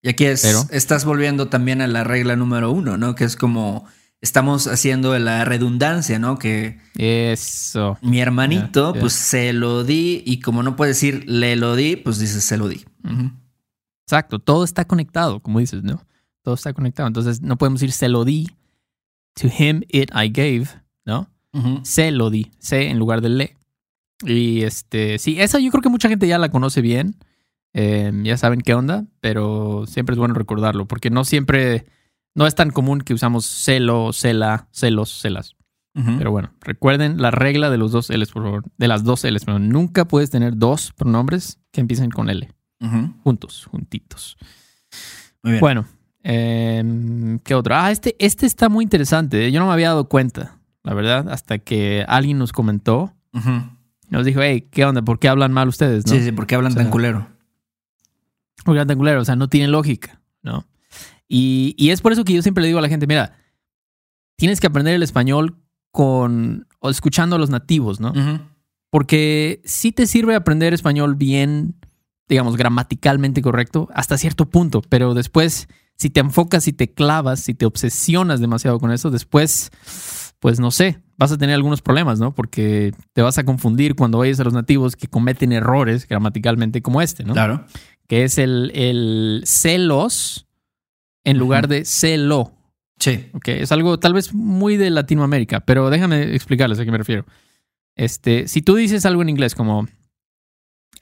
Y 0.03 0.09
aquí 0.09 0.25
es, 0.25 0.43
Pero- 0.43 0.65
estás 0.71 1.05
volviendo 1.05 1.49
también 1.49 1.81
a 1.81 1.87
la 1.87 2.03
regla 2.03 2.35
número 2.35 2.73
uno, 2.73 2.97
¿no? 2.97 3.15
Que 3.15 3.25
es 3.25 3.37
como 3.37 3.85
estamos 4.21 4.67
haciendo 4.67 5.17
la 5.19 5.45
redundancia, 5.45 6.19
¿no? 6.19 6.39
Que 6.39 6.81
Eso. 6.97 7.99
mi 8.03 8.21
hermanito, 8.21 8.95
pues 8.99 9.13
se 9.13 9.53
lo 9.53 9.85
di 9.85 10.23
y 10.27 10.41
como 10.41 10.63
no 10.63 10.75
puede 10.77 10.91
decir 10.91 11.25
le 11.29 11.55
lo 11.57 11.77
di, 11.77 11.97
pues 11.97 12.19
dices 12.19 12.43
se 12.45 12.57
lo 12.57 12.69
di. 12.69 12.85
Exacto. 14.07 14.39
Todo 14.39 14.65
está 14.65 14.85
conectado, 14.87 15.41
como 15.41 15.59
dices, 15.61 15.83
¿no? 15.83 16.05
Todo 16.43 16.55
está 16.55 16.73
conectado. 16.73 17.07
Entonces 17.07 17.41
no 17.41 17.57
podemos 17.57 17.81
decir 17.81 17.93
se 17.93 18.09
lo 18.09 18.25
di. 18.25 18.49
To 19.41 19.47
him 19.49 19.83
it 19.89 20.11
I 20.15 20.29
gave, 20.29 20.67
¿no? 21.07 21.29
Se 21.85 22.11
lo 22.11 22.31
di. 22.31 22.51
Se 22.59 22.89
en 22.89 22.99
lugar 22.99 23.21
de 23.21 23.29
le. 23.29 23.57
Y 24.25 24.63
este, 24.63 25.19
sí, 25.19 25.41
esa 25.41 25.59
yo 25.59 25.71
creo 25.71 25.83
que 25.83 25.89
mucha 25.89 26.09
gente 26.09 26.27
ya 26.27 26.39
la 26.39 26.51
conoce 26.51 26.81
bien. 26.81 27.17
Eh, 27.75 28.13
ya 28.23 28.37
saben 28.37 28.61
qué 28.61 28.75
onda, 28.75 29.07
pero 29.21 29.85
siempre 29.87 30.13
es 30.15 30.19
bueno 30.19 30.35
recordarlo, 30.35 30.87
porque 30.87 31.11
no 31.11 31.25
siempre, 31.25 31.87
no 32.35 32.47
es 32.47 32.55
tan 32.55 32.71
común 32.71 33.01
que 33.01 33.15
usamos 33.15 33.47
celo, 33.47 34.13
cela, 34.13 34.69
celos, 34.73 35.11
celas. 35.21 35.57
Pero 35.95 36.31
bueno, 36.31 36.53
recuerden 36.63 37.21
la 37.21 37.31
regla 37.31 37.69
de 37.69 37.77
los 37.77 37.93
dos 37.93 38.09
L's, 38.09 38.33
por 38.33 38.45
favor. 38.45 38.65
De 38.79 38.89
las 38.89 39.05
dos 39.05 39.25
L's, 39.25 39.45
pero 39.45 39.59
nunca 39.59 40.07
puedes 40.07 40.31
tener 40.31 40.57
dos 40.57 40.93
pronombres 40.93 41.59
que 41.71 41.83
empiecen 41.83 42.11
con 42.11 42.31
L. 42.31 42.51
Juntos, 43.23 43.67
juntitos. 43.71 44.37
Muy 45.43 45.53
bien. 45.53 45.61
Bueno, 45.61 45.85
em, 46.23 47.39
¿qué 47.41 47.55
otro? 47.55 47.75
Ah, 47.77 47.91
este, 47.91 48.17
este 48.19 48.47
está 48.47 48.69
muy 48.71 48.85
interesante. 48.85 49.47
¿eh? 49.47 49.53
Yo 49.53 49.61
no 49.61 49.67
me 49.67 49.73
había 49.73 49.89
dado 49.89 50.09
cuenta, 50.09 50.59
la 50.83 50.95
verdad, 50.95 51.29
hasta 51.29 51.59
que 51.59 52.05
alguien 52.09 52.39
nos 52.39 52.53
comentó. 52.53 53.13
Ujú. 53.35 53.51
Nos 54.13 54.27
dijo, 54.27 54.43
hey, 54.43 54.69
¿qué 54.71 54.85
onda? 54.85 55.03
¿Por 55.03 55.19
qué 55.19 55.29
hablan 55.29 55.53
mal 55.53 55.69
ustedes? 55.69 56.07
¿no? 56.07 56.13
Sí, 56.13 56.23
sí, 56.23 56.33
porque 56.33 56.55
hablan 56.55 56.73
O 56.73 56.75
sea, 56.75 56.83
tan 56.83 56.91
culero. 56.91 57.29
Porque 58.63 58.79
hablan 58.79 58.89
tan 58.89 58.99
culero, 58.99 59.23
o 59.23 59.25
sea, 59.25 59.37
no 59.37 59.49
tiene 59.49 59.69
lógica, 59.69 60.21
¿no? 60.43 60.67
Y, 61.29 61.75
y 61.79 61.91
es 61.91 62.03
por 62.03 62.13
eso 62.13 62.23
que 62.23 62.35
yo 62.35 62.43
siempre 62.43 62.61
le 62.61 62.69
digo 62.69 62.79
a 62.79 62.83
la 62.83 62.91
gente, 62.91 63.07
mira, 63.07 63.39
tienes 64.37 64.61
que 64.61 64.67
aprender 64.67 64.95
el 64.95 65.03
español 65.03 65.57
con 65.91 66.67
o 66.79 66.91
escuchando 66.91 67.37
a 67.37 67.39
los 67.39 67.49
nativos, 67.49 68.01
¿no? 68.01 68.13
Porque 68.91 69.63
sí 69.65 69.93
te 69.93 70.07
sirve 70.07 70.35
aprender 70.35 70.75
español 70.75 71.15
bien, 71.15 71.77
digamos, 72.29 72.59
gramaticalmente 72.59 73.41
correcto, 73.41 73.89
hasta 73.95 74.19
cierto 74.19 74.51
punto, 74.51 74.83
pero 74.91 75.15
después, 75.15 75.69
si 75.97 76.11
te 76.11 76.21
enfocas, 76.21 76.65
si 76.65 76.75
te 76.75 76.93
clavas, 76.93 77.41
si 77.41 77.55
te 77.55 77.65
obsesionas 77.65 78.41
demasiado 78.41 78.79
con 78.79 78.91
eso, 78.93 79.11
después, 79.11 79.71
pues 80.39 80.61
no 80.61 80.71
sé, 80.71 81.01
vas 81.23 81.33
a 81.33 81.39
tener 81.39 81.55
algunos 81.55 81.81
problemas, 81.83 82.19
¿no? 82.19 82.35
Porque 82.35 82.93
te 83.13 83.23
vas 83.23 83.39
a 83.39 83.45
confundir 83.45 83.95
cuando 83.95 84.19
oyes 84.19 84.41
a 84.41 84.45
los 84.45 84.53
nativos 84.53 84.97
que 84.97 85.09
cometen 85.09 85.53
errores 85.53 86.07
gramaticalmente 86.07 86.83
como 86.83 87.01
este, 87.01 87.25
¿no? 87.25 87.33
Claro. 87.33 87.65
Que 88.09 88.25
es 88.25 88.39
el, 88.39 88.73
el 88.75 89.43
celos 89.47 90.47
en 91.25 91.39
lugar 91.39 91.69
de 91.69 91.85
celo. 91.85 92.53
Sí. 92.99 93.31
Ok, 93.33 93.49
es 93.49 93.73
algo 93.73 93.99
tal 93.99 94.15
vez 94.15 94.35
muy 94.35 94.77
de 94.77 94.91
Latinoamérica, 94.91 95.61
pero 95.61 95.91
déjame 95.91 96.35
explicarles 96.35 96.79
a 96.79 96.85
qué 96.85 96.91
me 96.91 96.99
refiero. 96.99 97.25
Este, 97.95 98.49
si 98.49 98.63
tú 98.63 98.75
dices 98.75 99.07
algo 99.07 99.23
en 99.23 99.29
inglés 99.29 99.55
como 99.55 99.87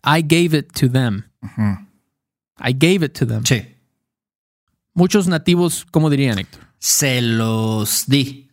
I 0.04 0.22
gave 0.22 0.58
it 0.58 0.72
to 0.72 0.90
them. 0.90 1.24
I 2.58 2.72
gave 2.72 3.04
it 3.04 3.18
to 3.18 3.26
them. 3.26 3.44
Sí. 3.44 3.62
Muchos 4.92 5.28
nativos, 5.28 5.86
¿cómo 5.90 6.10
dirían, 6.10 6.38
Héctor? 6.38 6.60
Se 6.78 7.22
los 7.22 8.06
di. 8.06 8.49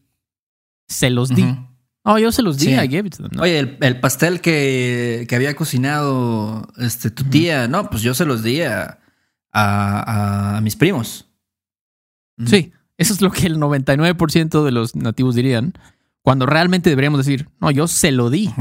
Se 0.88 1.10
los 1.10 1.30
di. 1.30 1.44
Ujú. 1.44 1.68
Oh, 2.10 2.18
yo 2.18 2.32
se 2.32 2.42
los 2.42 2.58
di, 2.58 2.68
Sí. 2.68 2.72
I 2.72 2.88
gave 2.88 3.08
it 3.08 3.18
to 3.18 3.24
them. 3.24 3.32
¿no? 3.34 3.44
Oye, 3.44 3.60
el, 3.60 3.78
el 3.82 4.00
pastel 4.00 4.40
que, 4.40 5.26
que 5.28 5.36
había 5.36 5.56
cocinado 5.56 6.66
este, 6.78 7.12
tu 7.12 7.26
tía, 7.26 7.68
no, 7.68 7.90
pues 7.90 8.02
yo 8.02 8.14
se 8.14 8.24
los 8.26 8.44
di 8.44 8.62
a, 8.62 9.00
a- 9.52 10.58
a 10.58 10.62
mis 10.62 10.76
primos. 10.78 11.30
Sí, 12.46 12.72
eso 12.98 13.14
es 13.14 13.22
lo 13.22 13.32
que 13.32 13.48
el 13.48 13.58
99% 13.58 14.64
de 14.64 14.72
los 14.72 14.96
nativos 14.96 15.36
dirían, 15.36 15.74
cuando 16.22 16.46
realmente 16.46 16.90
deberíamos 16.90 17.18
decir, 17.26 17.50
no, 17.60 17.72
yo 17.72 17.88
se 17.88 18.12
lo 18.12 18.30
di. 18.30 18.54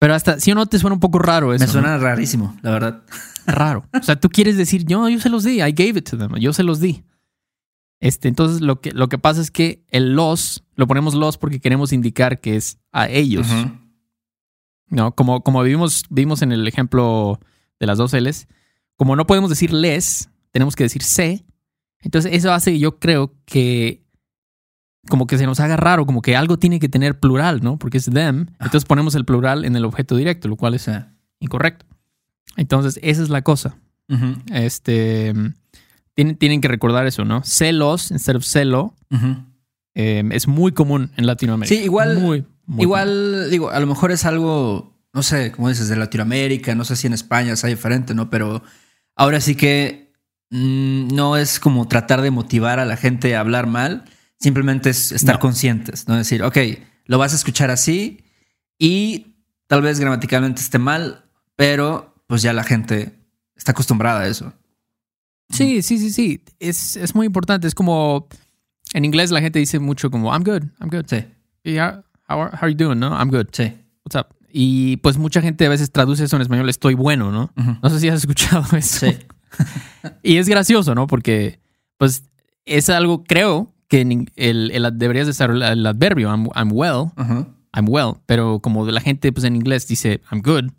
Pero 0.00 0.14
hasta, 0.14 0.40
si 0.40 0.50
o 0.52 0.54
no, 0.54 0.66
te 0.66 0.78
suena 0.78 0.94
un 0.94 1.00
poco 1.00 1.18
raro 1.18 1.52
eso. 1.54 1.62
Me 1.62 1.66
¿no? 1.66 1.72
suena 1.72 1.98
rarísimo, 1.98 2.56
la 2.62 2.70
verdad. 2.70 3.02
raro. 3.46 3.86
O 3.92 4.02
sea, 4.02 4.16
tú 4.16 4.28
quieres 4.30 4.56
decir, 4.56 4.84
yo, 4.84 5.08
yo 5.08 5.20
se 5.20 5.28
los 5.28 5.44
di, 5.44 5.60
I 5.62 5.72
gave 5.72 5.98
it 5.98 6.08
to 6.10 6.16
them, 6.18 6.34
yo 6.38 6.52
se 6.52 6.62
los 6.64 6.80
di. 6.80 7.04
Este, 8.00 8.28
entonces 8.28 8.60
lo 8.60 8.80
que, 8.80 8.92
lo 8.92 9.08
que 9.08 9.18
pasa 9.18 9.40
es 9.40 9.50
que 9.50 9.84
el 9.88 10.12
los, 10.12 10.64
lo 10.74 10.86
ponemos 10.86 11.14
los 11.14 11.38
porque 11.38 11.60
queremos 11.60 11.92
indicar 11.92 12.40
que 12.40 12.56
es 12.56 12.78
a 12.92 13.08
ellos. 13.08 13.46
¿no? 14.88 15.14
Como, 15.14 15.42
como 15.42 15.62
vimos, 15.62 16.04
vimos 16.10 16.42
en 16.42 16.52
el 16.52 16.66
ejemplo 16.68 17.40
de 17.80 17.86
las 17.86 17.98
dos 17.98 18.12
L's, 18.12 18.46
como 18.96 19.16
no 19.16 19.26
podemos 19.26 19.50
decir 19.50 19.72
les, 19.72 20.30
tenemos 20.50 20.76
que 20.76 20.84
decir 20.84 21.02
se. 21.02 21.44
Entonces 22.00 22.32
eso 22.34 22.52
hace, 22.52 22.78
yo 22.78 22.98
creo 22.98 23.34
que 23.44 24.04
como 25.08 25.26
que 25.26 25.38
se 25.38 25.46
nos 25.46 25.60
haga 25.60 25.76
raro, 25.76 26.06
como 26.06 26.22
que 26.22 26.36
algo 26.36 26.58
tiene 26.58 26.80
que 26.80 26.88
tener 26.88 27.18
plural, 27.18 27.62
¿no? 27.62 27.78
Porque 27.78 27.98
es 27.98 28.06
them. 28.06 28.46
Entonces 28.60 28.84
ponemos 28.84 29.14
el 29.14 29.24
plural 29.24 29.64
en 29.64 29.76
el 29.76 29.84
objeto 29.84 30.16
directo, 30.16 30.48
lo 30.48 30.56
cual 30.56 30.74
es 30.74 30.90
incorrecto. 31.40 31.86
Entonces 32.56 32.98
esa 33.02 33.22
es 33.22 33.28
la 33.28 33.42
cosa. 33.42 33.78
Este, 34.52 35.34
tienen, 36.16 36.36
tienen 36.36 36.60
que 36.60 36.66
recordar 36.68 37.06
eso, 37.06 37.24
¿no? 37.24 37.44
Celos, 37.44 38.10
instead 38.10 38.34
of 38.36 38.44
celo, 38.44 38.94
eh, 39.94 40.24
es 40.32 40.48
muy 40.48 40.72
común 40.72 41.12
en 41.16 41.26
Latinoamérica. 41.26 41.74
Sí, 41.76 41.84
igual- 41.84 42.18
Muy, 42.18 42.44
muy 42.66 42.82
Igual, 42.82 43.48
digo, 43.50 43.70
a 43.70 43.78
lo 43.78 43.86
mejor 43.86 44.10
es 44.10 44.24
algo, 44.24 44.98
no 45.12 45.22
sé, 45.22 45.52
como 45.52 45.68
dices, 45.68 45.88
de 45.88 45.96
Latinoamérica, 45.96 46.74
no 46.74 46.84
sé 46.84 46.96
si 46.96 47.06
en 47.06 47.12
España 47.12 47.54
sea 47.54 47.70
diferente, 47.70 48.14
¿no? 48.14 48.28
Pero 48.30 48.62
ahora 49.14 49.40
sí 49.40 49.54
que 49.54 50.12
mm, 50.50 51.08
no 51.14 51.36
es 51.36 51.60
como 51.60 51.86
tratar 51.88 52.22
de 52.22 52.30
motivar 52.30 52.78
a 52.80 52.84
la 52.84 52.96
gente 52.96 53.34
a 53.36 53.40
hablar 53.40 53.66
mal, 53.66 54.04
simplemente 54.38 54.90
es 54.90 55.12
estar 55.12 55.36
No. 55.36 55.40
conscientes, 55.40 56.06
¿no? 56.08 56.16
Decir, 56.16 56.42
ok, 56.42 56.56
lo 57.06 57.18
vas 57.18 57.32
a 57.32 57.36
escuchar 57.36 57.70
así 57.70 58.20
y 58.78 59.34
tal 59.66 59.82
vez 59.82 59.98
gramaticalmente 60.00 60.60
esté 60.60 60.78
mal, 60.78 61.24
pero 61.56 62.14
pues 62.26 62.42
ya 62.42 62.52
la 62.52 62.64
gente 62.64 63.18
está 63.56 63.72
acostumbrada 63.72 64.20
a 64.20 64.26
eso. 64.28 64.52
Sí, 65.50 65.82
sí, 65.82 65.98
sí, 65.98 66.10
sí. 66.10 66.42
Es, 66.58 66.96
es 66.96 67.14
muy 67.14 67.26
importante. 67.26 67.66
Es 67.66 67.74
como 67.74 68.26
en 68.92 69.04
inglés 69.04 69.30
la 69.30 69.40
gente 69.40 69.58
dice 69.58 69.78
mucho 69.78 70.10
como 70.10 70.32
I'm 70.32 70.42
good, 70.44 70.62
I'm 70.80 70.90
good. 70.90 71.04
Sí, 71.06 71.24
Yeah, 71.64 72.02
how, 72.28 72.40
are, 72.40 72.50
how 72.52 72.62
are 72.62 72.70
you 72.72 72.76
doing? 72.76 72.98
No, 72.98 73.08
I'm 73.16 73.30
good. 73.30 73.46
sí. 73.52 73.72
What's 74.04 74.14
up? 74.16 74.34
Y 74.52 74.96
pues 74.98 75.18
mucha 75.18 75.42
gente 75.42 75.66
a 75.66 75.68
veces 75.68 75.90
traduce 75.90 76.24
eso 76.24 76.36
en 76.36 76.42
español, 76.42 76.68
estoy 76.68 76.94
bueno, 76.94 77.30
¿no? 77.32 77.50
No 77.82 77.90
sé 77.90 78.00
si 78.00 78.08
has 78.08 78.20
escuchado 78.20 78.64
eso. 78.76 79.06
Sí. 79.06 79.16
Y 80.22 80.36
es 80.36 80.48
gracioso, 80.48 80.94
¿no? 80.94 81.06
Porque 81.06 81.60
pues 81.98 82.24
es 82.64 82.88
algo, 82.90 83.24
creo 83.24 83.72
que 83.88 84.00
en 84.02 84.30
el, 84.36 84.70
el- 84.72 84.98
deberías 84.98 85.26
usar 85.28 85.50
el, 85.50 85.62
adverbio 85.86 86.28
I'm, 86.28 86.48
I'm 86.54 86.70
well. 86.72 87.10
I'm 87.72 87.88
well, 87.88 88.14
pero 88.26 88.60
como 88.60 88.86
la 88.86 89.00
gente 89.00 89.32
pues 89.32 89.44
en 89.44 89.56
inglés 89.56 89.86
dice 89.88 90.20
I'm 90.30 90.42
good. 90.42 90.70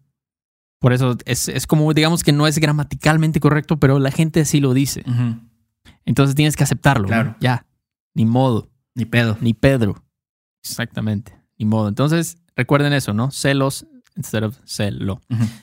Por 0.80 0.94
eso 0.94 1.18
es, 1.26 1.48
es 1.48 1.66
como 1.68 1.92
digamos 1.94 2.24
que 2.24 2.32
no 2.32 2.46
es 2.48 2.60
gramaticalmente 2.60 3.40
correcto, 3.40 3.78
pero 3.78 4.00
la 4.00 4.12
gente 4.12 4.42
así 4.42 4.60
lo 4.60 4.74
dice. 4.74 5.04
Entonces 6.06 6.36
tienes 6.36 6.56
que 6.56 6.64
aceptarlo. 6.64 7.04
¿no? 7.04 7.08
Claro. 7.10 7.36
Ya. 7.40 7.66
Ni 8.14 8.26
modo. 8.26 8.70
Ni 8.96 9.06
pedo. 9.06 9.38
Ni 9.42 9.54
Pedro. 9.54 10.04
Exactamente. 10.64 11.34
Ni 11.58 11.66
modo. 11.66 11.88
Entonces, 11.88 12.38
recuerden 12.56 12.94
eso, 12.94 13.14
¿no? 13.14 13.32
Celos 13.32 13.86
instead 14.16 14.44
of 14.44 14.58
celo. 14.66 15.22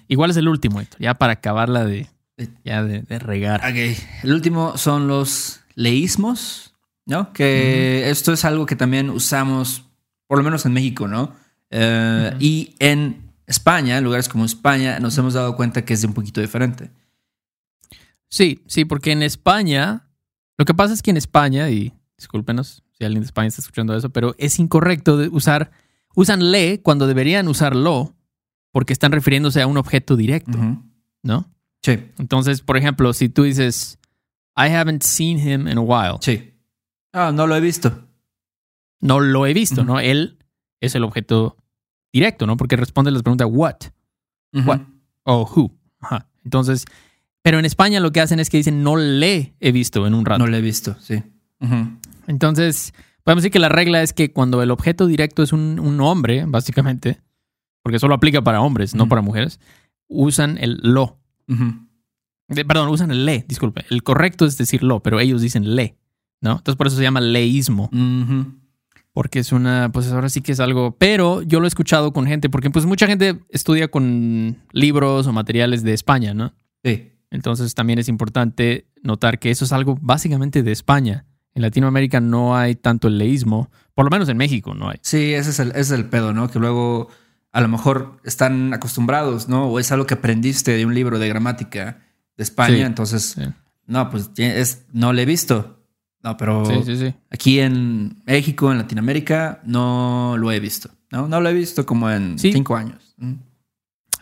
Igual 0.09 0.30
es 0.30 0.37
el 0.37 0.49
último, 0.49 0.80
Héctor, 0.80 1.00
ya 1.00 1.14
para 1.14 1.35
acabarla 1.35 1.85
de, 1.85 2.09
Eh. 2.37 2.49
ya 2.64 2.83
de, 2.85 3.02
de 3.02 3.18
regar. 3.18 3.61
Ok. 3.61 3.97
El 4.23 4.33
último 4.33 4.76
son 4.76 5.09
los 5.09 5.61
leísmos, 5.75 6.75
¿no? 7.06 7.33
Que 7.33 8.11
esto 8.11 8.33
es 8.33 8.44
algo 8.44 8.66
que 8.66 8.76
también 8.76 9.11
usamos, 9.11 9.85
por 10.28 10.38
lo 10.38 10.44
menos 10.44 10.64
en 10.66 10.73
México, 10.73 11.09
¿no? 11.09 11.33
Eh. 11.71 12.33
Y 12.38 12.75
en 12.78 13.24
España, 13.47 13.99
en 13.99 14.05
lugares 14.05 14.29
como 14.29 14.45
España, 14.45 14.99
nos 15.01 15.17
hemos 15.19 15.35
dado 15.35 15.57
cuenta 15.57 15.85
que 15.85 15.95
es 15.95 16.05
un 16.05 16.15
poquito 16.15 16.41
diferente. 16.41 16.91
Sí, 18.29 18.63
sí, 18.67 18.85
porque 18.85 19.13
en 19.13 19.23
España, 19.23 20.09
lo 20.59 20.65
que 20.65 20.75
pasa 20.75 20.95
es 20.95 21.03
que 21.03 21.11
en 21.11 21.17
España, 21.17 21.71
y 21.71 21.93
discúlpenos 22.17 22.83
si 22.97 23.05
alguien 23.05 23.23
de 23.23 23.27
España 23.27 23.49
está 23.49 23.61
escuchando 23.61 23.95
eso, 23.97 24.11
pero 24.11 24.35
es 24.39 24.59
incorrecto 24.59 25.17
de 25.17 25.29
usar, 25.29 25.71
usan 26.15 26.51
le 26.51 26.81
cuando 26.81 27.07
deberían 27.07 27.49
usar 27.49 27.77
lo, 27.77 28.15
porque 28.73 28.93
están 28.93 29.13
refiriéndose 29.13 29.63
a 29.63 29.67
un 29.67 29.77
objeto 29.77 30.17
directo. 30.17 30.59
¿no? 31.23 31.51
Sí, 31.83 32.11
Entonces, 32.19 32.63
por 32.63 32.77
ejemplo, 32.77 33.13
si 33.13 33.29
tú 33.29 33.43
dices, 33.45 33.99
I 34.57 34.73
haven't 34.75 35.03
seen 35.03 35.39
him 35.39 35.69
in 35.69 35.79
a 35.79 35.83
while, 35.83 36.19
sí. 36.21 36.53
Ah, 37.13 37.31
no 37.33 37.47
lo 37.47 37.55
he 37.55 37.61
visto. 37.61 38.09
no 39.01 39.21
lo 39.21 39.47
he 39.47 39.55
visto. 39.55 39.85
¿no? 39.85 40.01
Él 40.01 40.39
es 40.81 40.95
el 40.95 41.05
objeto 41.05 41.57
directo, 42.14 42.47
¿no? 42.47 42.56
Porque 42.56 42.76
responde 42.76 43.11
las 43.11 43.23
preguntas 43.23 43.49
what. 43.50 43.75
What? 44.64 44.80
o 45.25 45.42
who. 45.54 45.71
Ajá. 46.00 46.28
Entonces, 46.44 46.85
pero 47.42 47.59
en 47.59 47.64
España 47.64 47.99
lo 48.00 48.12
que 48.12 48.21
hacen 48.21 48.38
es 48.40 48.49
que 48.49 48.56
dicen 48.56 48.83
no 48.83 48.97
le 48.97 49.54
he 49.61 49.73
visto 49.73 50.06
en 50.06 50.14
un 50.14 50.25
rato. 50.25 50.38
No 50.38 50.47
lo 50.47 50.56
he 50.56 50.61
visto, 50.62 50.97
sí. 51.00 51.23
Ujú. 51.61 51.99
Entonces, 52.26 52.94
podemos 53.25 53.42
decir 53.42 53.52
que 53.52 53.59
la 53.59 53.68
regla 53.68 54.00
es 54.02 54.12
que 54.12 54.33
cuando 54.33 54.62
el 54.62 54.71
objeto 54.71 55.06
directo 55.06 55.42
es 55.42 55.52
un, 55.52 55.78
un 55.80 56.00
hombre, 56.00 56.44
básicamente, 56.47 57.21
porque 57.83 57.99
solo 57.99 58.14
aplica 58.14 58.42
para 58.42 58.61
hombres, 58.62 58.94
no 58.94 59.09
para 59.09 59.21
mujeres, 59.23 59.59
usan 60.09 60.56
el 60.59 60.78
lo. 60.83 61.18
De- 62.49 62.64
perdón, 62.64 62.88
usan 62.90 63.11
el 63.11 63.25
le, 63.26 63.44
disculpe. 63.49 63.85
El 63.90 64.02
correcto 64.02 64.44
es 64.47 64.56
decir 64.56 64.83
lo, 64.83 65.00
pero 65.02 65.18
ellos 65.21 65.40
dicen 65.42 65.75
le, 65.75 65.97
¿no? 66.40 66.52
Entonces 66.52 66.76
por 66.76 66.87
eso 66.87 66.97
se 66.97 67.02
llama 67.02 67.21
leísmo. 67.21 67.90
Porque 69.14 69.38
es 69.38 69.52
una, 69.52 69.90
pues 69.92 70.11
ahora 70.11 70.28
sí 70.28 70.42
que 70.42 70.52
es 70.52 70.61
algo, 70.61 70.97
pero 70.99 71.40
yo 71.42 71.61
lo 71.61 71.66
he 71.66 71.68
escuchado 71.68 72.12
con 72.12 72.26
gente, 72.26 72.50
porque 72.50 72.68
pues 72.68 72.85
mucha 72.85 73.06
gente 73.06 73.38
estudia 73.49 73.88
con 73.88 74.59
libros 74.73 75.28
o 75.28 75.33
materiales 75.33 75.85
de 75.85 75.94
España, 75.94 76.35
¿no? 76.35 76.52
Sí. 76.83 77.12
Entonces 77.30 77.75
también 77.75 78.00
es 78.00 78.09
importante 78.09 78.87
notar 79.02 79.38
que 79.38 79.50
eso 79.50 79.64
es 79.64 79.73
algo 79.73 79.97
básicamente 80.02 80.64
de 80.64 80.73
España. 80.73 81.26
En 81.54 81.62
Latinoamérica 81.62 82.21
no 82.21 82.56
hay 82.56 82.75
tanto 82.75 83.06
el 83.06 83.16
leísmo, 83.16 83.71
por 83.94 84.04
lo 84.04 84.11
menos 84.11 84.28
en 84.28 84.37
México 84.37 84.75
no 84.75 84.90
hay. 84.90 84.99
Sí, 85.02 85.33
ese 85.33 85.50
es 85.50 85.61
el, 85.61 85.68
ese 85.71 85.80
es 85.80 85.90
el 85.92 86.06
pedo, 86.06 86.33
¿no? 86.33 86.50
Que 86.50 86.59
luego 86.59 87.09
a 87.52 87.61
lo 87.61 87.68
mejor 87.68 88.21
están 88.25 88.75
acostumbrados, 88.75 89.49
¿no? 89.49 89.68
O 89.68 89.78
es 89.78 89.92
algo 89.92 90.06
que 90.06 90.14
aprendiste 90.14 90.73
de 90.73 90.85
un 90.85 90.92
libro 90.92 91.21
de 91.21 91.28
gramática 91.28 92.00
de 92.37 92.42
España, 92.42 92.78
Sí, 92.78 92.83
entonces, 92.83 93.23
sí. 93.37 93.42
no, 93.87 94.11
pues 94.11 94.30
es, 94.38 94.87
no 94.92 95.12
le 95.12 95.23
he 95.23 95.26
visto. 95.26 95.84
No, 96.25 96.37
pero 96.38 96.64
Sí, 96.64 96.75
sí, 96.85 96.97
sí. 96.97 97.14
aquí 97.31 97.61
en 97.61 98.23
México, 98.25 98.73
en 98.73 98.78
Latinoamérica, 98.78 99.61
no 99.64 100.37
lo 100.38 100.50
he 100.50 100.59
visto. 100.59 100.88
No, 101.12 101.28
no 101.28 101.40
lo 101.40 101.49
he 101.50 101.52
visto 101.54 101.85
como 101.87 102.11
en 102.11 102.38
cinco 102.38 102.75
años. 102.76 103.14
Mm. 103.19 103.35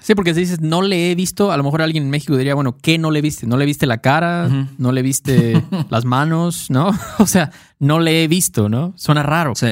Sí, 0.01 0.17
porque 0.17 0.35
si 0.35 0.41
dices 0.41 0.61
no 0.61 0.83
le 0.83 1.13
he 1.13 1.15
visto, 1.15 1.53
a 1.53 1.57
lo 1.57 1.63
mejor 1.63 1.81
alguien 1.81 2.03
en 2.03 2.11
México 2.11 2.37
diría, 2.37 2.57
bueno, 2.57 2.77
¿qué 2.77 2.99
no 2.99 3.13
le 3.13 3.21
viste? 3.21 3.47
¿No 3.47 3.57
le 3.57 3.65
viste 3.67 3.87
la 3.87 3.99
cara? 3.99 4.49
¿No 4.77 4.91
le 4.91 5.01
viste 5.01 5.63
las 5.91 6.05
manos? 6.05 6.71
¿No? 6.71 6.91
O 7.21 7.27
sea, 7.27 7.53
no 7.79 8.01
le 8.01 8.25
he 8.25 8.29
visto, 8.29 8.69
¿no? 8.69 8.93
Suena 8.97 9.23
raro. 9.23 9.55
Sí. 9.55 9.69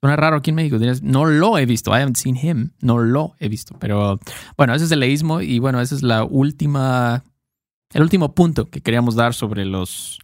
Suena 0.00 0.16
raro 0.16 0.36
aquí 0.38 0.48
en 0.48 0.56
México. 0.56 0.78
Dirías, 0.78 1.02
no 1.02 1.26
lo 1.26 1.58
he 1.58 1.66
visto. 1.66 1.90
I 1.90 2.00
haven't 2.00 2.16
seen 2.16 2.36
him. 2.36 2.70
No 2.80 2.96
lo 2.98 3.34
he 3.38 3.50
visto. 3.50 3.76
Pero 3.78 4.18
bueno, 4.56 4.74
ese 4.74 4.86
es 4.86 4.90
el 4.92 5.00
leísmo 5.00 5.42
y 5.42 5.58
bueno, 5.58 5.82
esa 5.82 5.94
es 5.94 6.02
la 6.02 6.24
última, 6.24 7.22
el 7.92 8.00
último 8.02 8.34
punto 8.34 8.70
que 8.70 8.80
queríamos 8.80 9.14
dar 9.14 9.34
sobre 9.34 9.66
los 9.66 10.18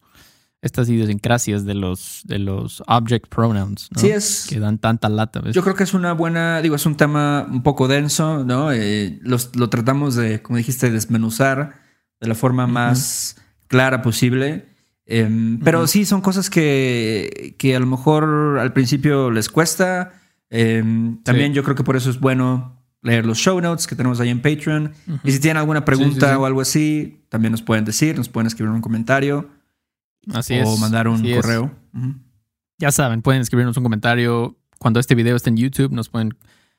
estas 0.63 0.89
idiosincrasias 0.89 1.65
de 1.65 1.75
los 1.75 2.23
de 2.25 2.39
los 2.39 2.83
object 2.87 3.29
pronouns, 3.29 3.89
¿no? 3.93 4.01
Sí, 4.01 4.09
es. 4.11 4.47
que 4.49 4.59
dan 4.61 4.79
tanta 4.79 5.09
lata. 5.09 5.41
¿ves? 5.41 5.55
Yo 5.55 5.63
creo 5.63 5.75
que 5.75 5.83
es 5.83 5.93
una 5.93 6.13
buena, 6.13 6.63
digo, 6.63 6.77
es 6.77 6.87
un 6.87 6.97
tema 6.97 7.47
un 7.51 7.63
poco 7.63 7.89
denso, 7.89 8.45
¿no? 8.45 8.73
Eh, 8.73 9.19
los- 9.23 9.55
lo 9.57 9.69
tratamos 9.69 10.15
de, 10.15 10.41
como 10.41 10.57
dijiste, 10.57 10.91
desmenuzar 10.91 11.81
de 12.21 12.29
la 12.29 12.35
forma 12.37 12.67
más 12.69 13.37
clara 13.67 14.03
posible. 14.03 14.69
Em, 15.05 15.59
pero 15.59 15.79
Ujú. 15.81 15.89
sí, 15.89 16.05
son 16.07 16.21
cosas 16.21 16.49
que, 16.49 17.57
que 17.59 17.75
a 17.75 17.81
lo 17.81 17.87
mejor 17.87 18.59
al 18.61 18.73
principio 18.73 19.31
les 19.33 19.49
cuesta. 19.49 20.13
Em, 20.49 21.21
también 21.25 21.55
yo 21.55 21.65
creo 21.65 21.75
que 21.75 21.83
por 21.83 21.97
eso 21.97 22.09
es 22.09 22.21
bueno 22.21 22.81
leer 23.03 23.27
los 23.27 23.39
show 23.39 23.61
notes 23.61 23.89
que 23.89 23.97
tenemos 23.97 24.21
ahí 24.21 24.29
en 24.29 24.41
Patreon. 24.41 24.93
Ujú. 25.09 25.19
Y 25.25 25.33
si 25.33 25.41
tienen 25.41 25.57
alguna 25.57 25.85
pregunta 25.85 26.29
sí. 26.31 26.37
o 26.37 26.47
algo 26.47 26.61
así, 26.61 27.25
también 27.31 27.51
nos 27.51 27.63
pueden 27.63 27.85
decir, 27.85 28.17
nos 28.17 28.29
pueden 28.29 28.47
escribir 28.47 28.71
un 28.73 28.81
comentario 28.81 29.49
Así 30.33 30.55
o 30.55 30.75
es. 30.75 30.81
mandar 30.81 31.09
un 31.09 31.23
correo. 31.35 31.71
Ya 32.79 32.91
saben, 32.93 33.23
pueden 33.23 33.43
escribirnos 33.43 33.77
un 33.77 33.83
comentario. 33.83 34.57
Cuando 34.79 34.99
este 35.01 35.15
video 35.15 35.37
esté 35.37 35.51
en 35.51 35.57
YouTube, 35.57 35.93
nos 35.93 36.09
pueden 36.09 36.37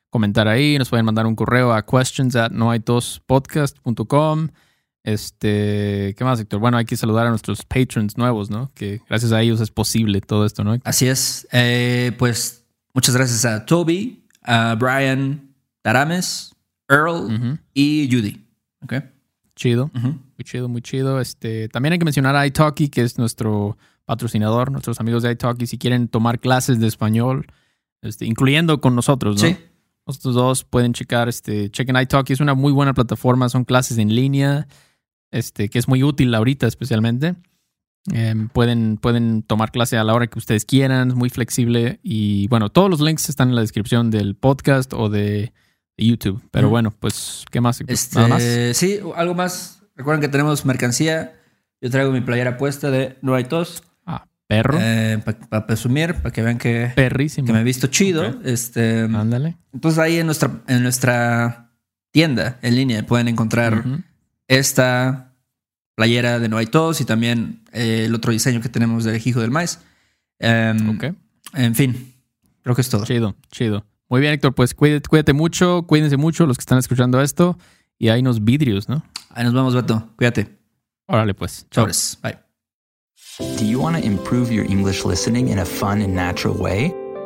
comentar 0.10 0.48
ahí, 0.48 0.78
nos 0.78 0.90
pueden 0.90 1.06
mandar 1.06 1.26
un 1.26 1.36
correo 1.36 1.74
a 1.74 1.86
questions 1.86 2.36
at 2.36 2.52
noaitospodcast.com. 2.52 4.50
Este, 5.06 6.16
¿qué 6.18 6.24
más, 6.24 6.40
Héctor? 6.40 6.60
Bueno, 6.60 6.78
hay 6.78 6.86
que 6.86 6.96
saludar 6.96 7.28
a 7.28 7.30
nuestros 7.30 7.64
patrons 7.66 8.18
nuevos, 8.18 8.50
¿no? 8.50 8.72
Que 8.74 9.02
gracias 9.10 9.32
a 9.34 9.42
ellos 9.42 9.60
es 9.60 9.70
posible 9.72 10.22
todo 10.22 10.46
esto, 10.46 10.64
¿no? 10.64 10.78
Así 10.86 11.08
es. 11.08 11.48
Eh, 11.52 12.14
pues 12.18 12.66
muchas 12.94 13.16
gracias 13.16 13.44
a 13.46 13.66
Toby, 13.66 14.24
a 14.42 14.76
Brian 14.76 15.54
Tarames, 15.82 16.56
Earl 16.88 17.34
Ujú. 17.34 17.58
y 17.74 18.08
Judy. 18.10 18.46
Ok. 18.82 18.94
Chido, 19.56 19.92
muy 19.94 20.44
chido, 20.44 20.68
muy 20.68 20.82
chido. 20.82 21.20
Este, 21.22 21.70
también 21.70 21.94
hay 21.94 22.00
que 22.00 22.06
mencionar 22.06 22.36
a 22.36 22.48
italki, 22.48 22.90
que 22.90 23.02
es 23.02 23.18
nuestro 23.18 23.78
patrocinador, 24.06 24.72
nuestros 24.72 25.00
amigos 25.00 25.24
de 25.24 25.32
italki, 25.32 25.68
si 25.68 25.78
quieren 25.78 26.08
tomar 26.08 26.40
clases 26.40 26.80
de 26.80 26.88
español, 26.88 27.46
este, 28.02 28.26
incluyendo 28.26 28.82
con 28.82 28.96
nosotros, 28.96 29.42
¿no? 29.42 29.48
Sí. 29.48 29.58
Nosotros 30.06 30.36
dos 30.36 30.64
pueden 30.64 30.94
checar, 30.94 31.30
este, 31.30 31.70
chequen 31.70 31.96
italki, 31.96 32.34
es 32.34 32.40
una 32.40 32.56
muy 32.56 32.74
buena 32.74 32.94
plataforma, 32.94 33.48
son 33.48 33.64
clases 33.64 33.98
en 34.00 34.14
línea, 34.14 34.68
este, 35.32 35.70
que 35.70 35.80
es 35.80 35.88
muy 35.88 36.04
útil 36.04 36.34
ahorita 36.34 36.68
especialmente. 36.68 37.36
Em, 38.12 38.50
pueden, 38.50 38.98
pueden 38.98 39.44
tomar 39.44 39.72
clase 39.72 39.98
a 39.98 40.04
la 40.04 40.14
hora 40.14 40.28
que 40.28 40.38
ustedes 40.38 40.66
quieran, 40.66 41.10
es 41.10 41.16
muy 41.16 41.30
flexible 41.30 42.02
y 42.04 42.48
bueno, 42.50 42.70
todos 42.70 42.90
los 42.90 43.00
links 43.00 43.30
están 43.30 43.50
en 43.50 43.56
la 43.56 43.62
descripción 43.62 44.12
del 44.12 44.36
podcast 44.36 44.94
o 44.94 45.08
de 45.08 45.54
YouTube. 45.98 46.42
Pero 46.52 46.70
bueno, 46.70 46.92
pues, 46.92 47.46
¿qué 47.52 47.62
más? 47.62 47.82
Este, 47.88 48.16
Nada 48.16 48.28
más. 48.28 48.44
Sí, 48.74 49.00
algo 49.16 49.34
más. 49.36 49.82
Recuerden 49.96 50.22
que 50.22 50.28
tenemos 50.28 50.66
mercancía. 50.66 51.34
Yo 51.82 51.90
traigo 51.90 52.12
mi 52.12 52.22
playera 52.22 52.58
puesta 52.58 52.90
de 52.92 53.18
No 53.22 53.36
hay 53.36 53.44
tos. 53.44 53.84
Ah, 54.06 54.26
perro. 54.48 54.78
para 55.50 55.68
presumir, 55.68 56.16
para 56.16 56.32
que 56.32 56.42
vean 56.42 56.58
que, 56.58 56.92
Perrísimo. 56.96 57.46
que 57.46 57.54
me 57.54 57.60
he 57.62 57.64
visto 57.64 57.88
chido. 57.88 58.40
Este, 58.44 59.02
Ándale. 59.02 59.58
entonces 59.74 60.00
ahí 60.00 60.18
en 60.18 60.26
nuestra, 60.26 60.62
en 60.68 60.82
nuestra 60.84 61.72
tienda 62.12 62.58
en 62.62 62.76
línea 62.76 63.06
pueden 63.06 63.28
encontrar 63.28 63.84
esta 64.48 65.34
playera 65.96 66.40
de 66.40 66.50
No 66.50 66.58
hay 66.58 66.66
tos 66.68 67.02
y 67.02 67.06
también 67.06 67.64
eh, 67.72 68.06
el 68.06 68.16
otro 68.16 68.32
diseño 68.32 68.62
que 68.62 68.70
tenemos 68.70 69.04
del 69.04 69.22
Hijo 69.24 69.42
del 69.42 69.52
Maíz. 69.52 69.80
Em, 70.40 70.90
Ok. 70.90 71.06
En 71.56 71.76
fin, 71.76 72.14
creo 72.64 72.76
que 72.76 72.82
es 72.82 72.90
todo. 72.90 73.06
Chido, 73.06 73.36
chido. 73.52 73.86
Muy 74.14 74.22
bien, 74.22 74.34
Héctor. 74.34 74.54
Pues 74.54 74.76
cuídate, 74.76 75.10
cuídate 75.10 75.34
mucho, 75.34 75.88
cuídense 75.88 76.18
mucho 76.18 76.46
los 76.46 76.56
que 76.56 76.62
están 76.62 76.78
escuchando 76.78 77.20
esto. 77.20 77.58
Y 77.98 78.10
hay 78.10 78.20
unos 78.20 78.44
vidrios, 78.44 78.88
¿no? 78.88 79.04
Ahí 79.32 79.44
nos 79.44 79.56
vemos, 79.56 79.74
Beto. 79.74 80.08
Cuídate. 80.18 80.56
Órale, 81.08 81.34
pues. 81.34 81.66
Chao. 81.72 81.88
Bye. 82.22 82.38
Do 83.58 83.66
you 83.66 83.82
want 83.82 83.98
to 83.98 84.06
improve 84.06 84.52
your 84.52 84.66
English 84.70 85.04
listening 85.04 85.48
in 85.50 85.58
a 85.58 85.66
fun 85.66 86.00
and 86.00 86.14
natural 86.14 86.56
way? 86.56 86.94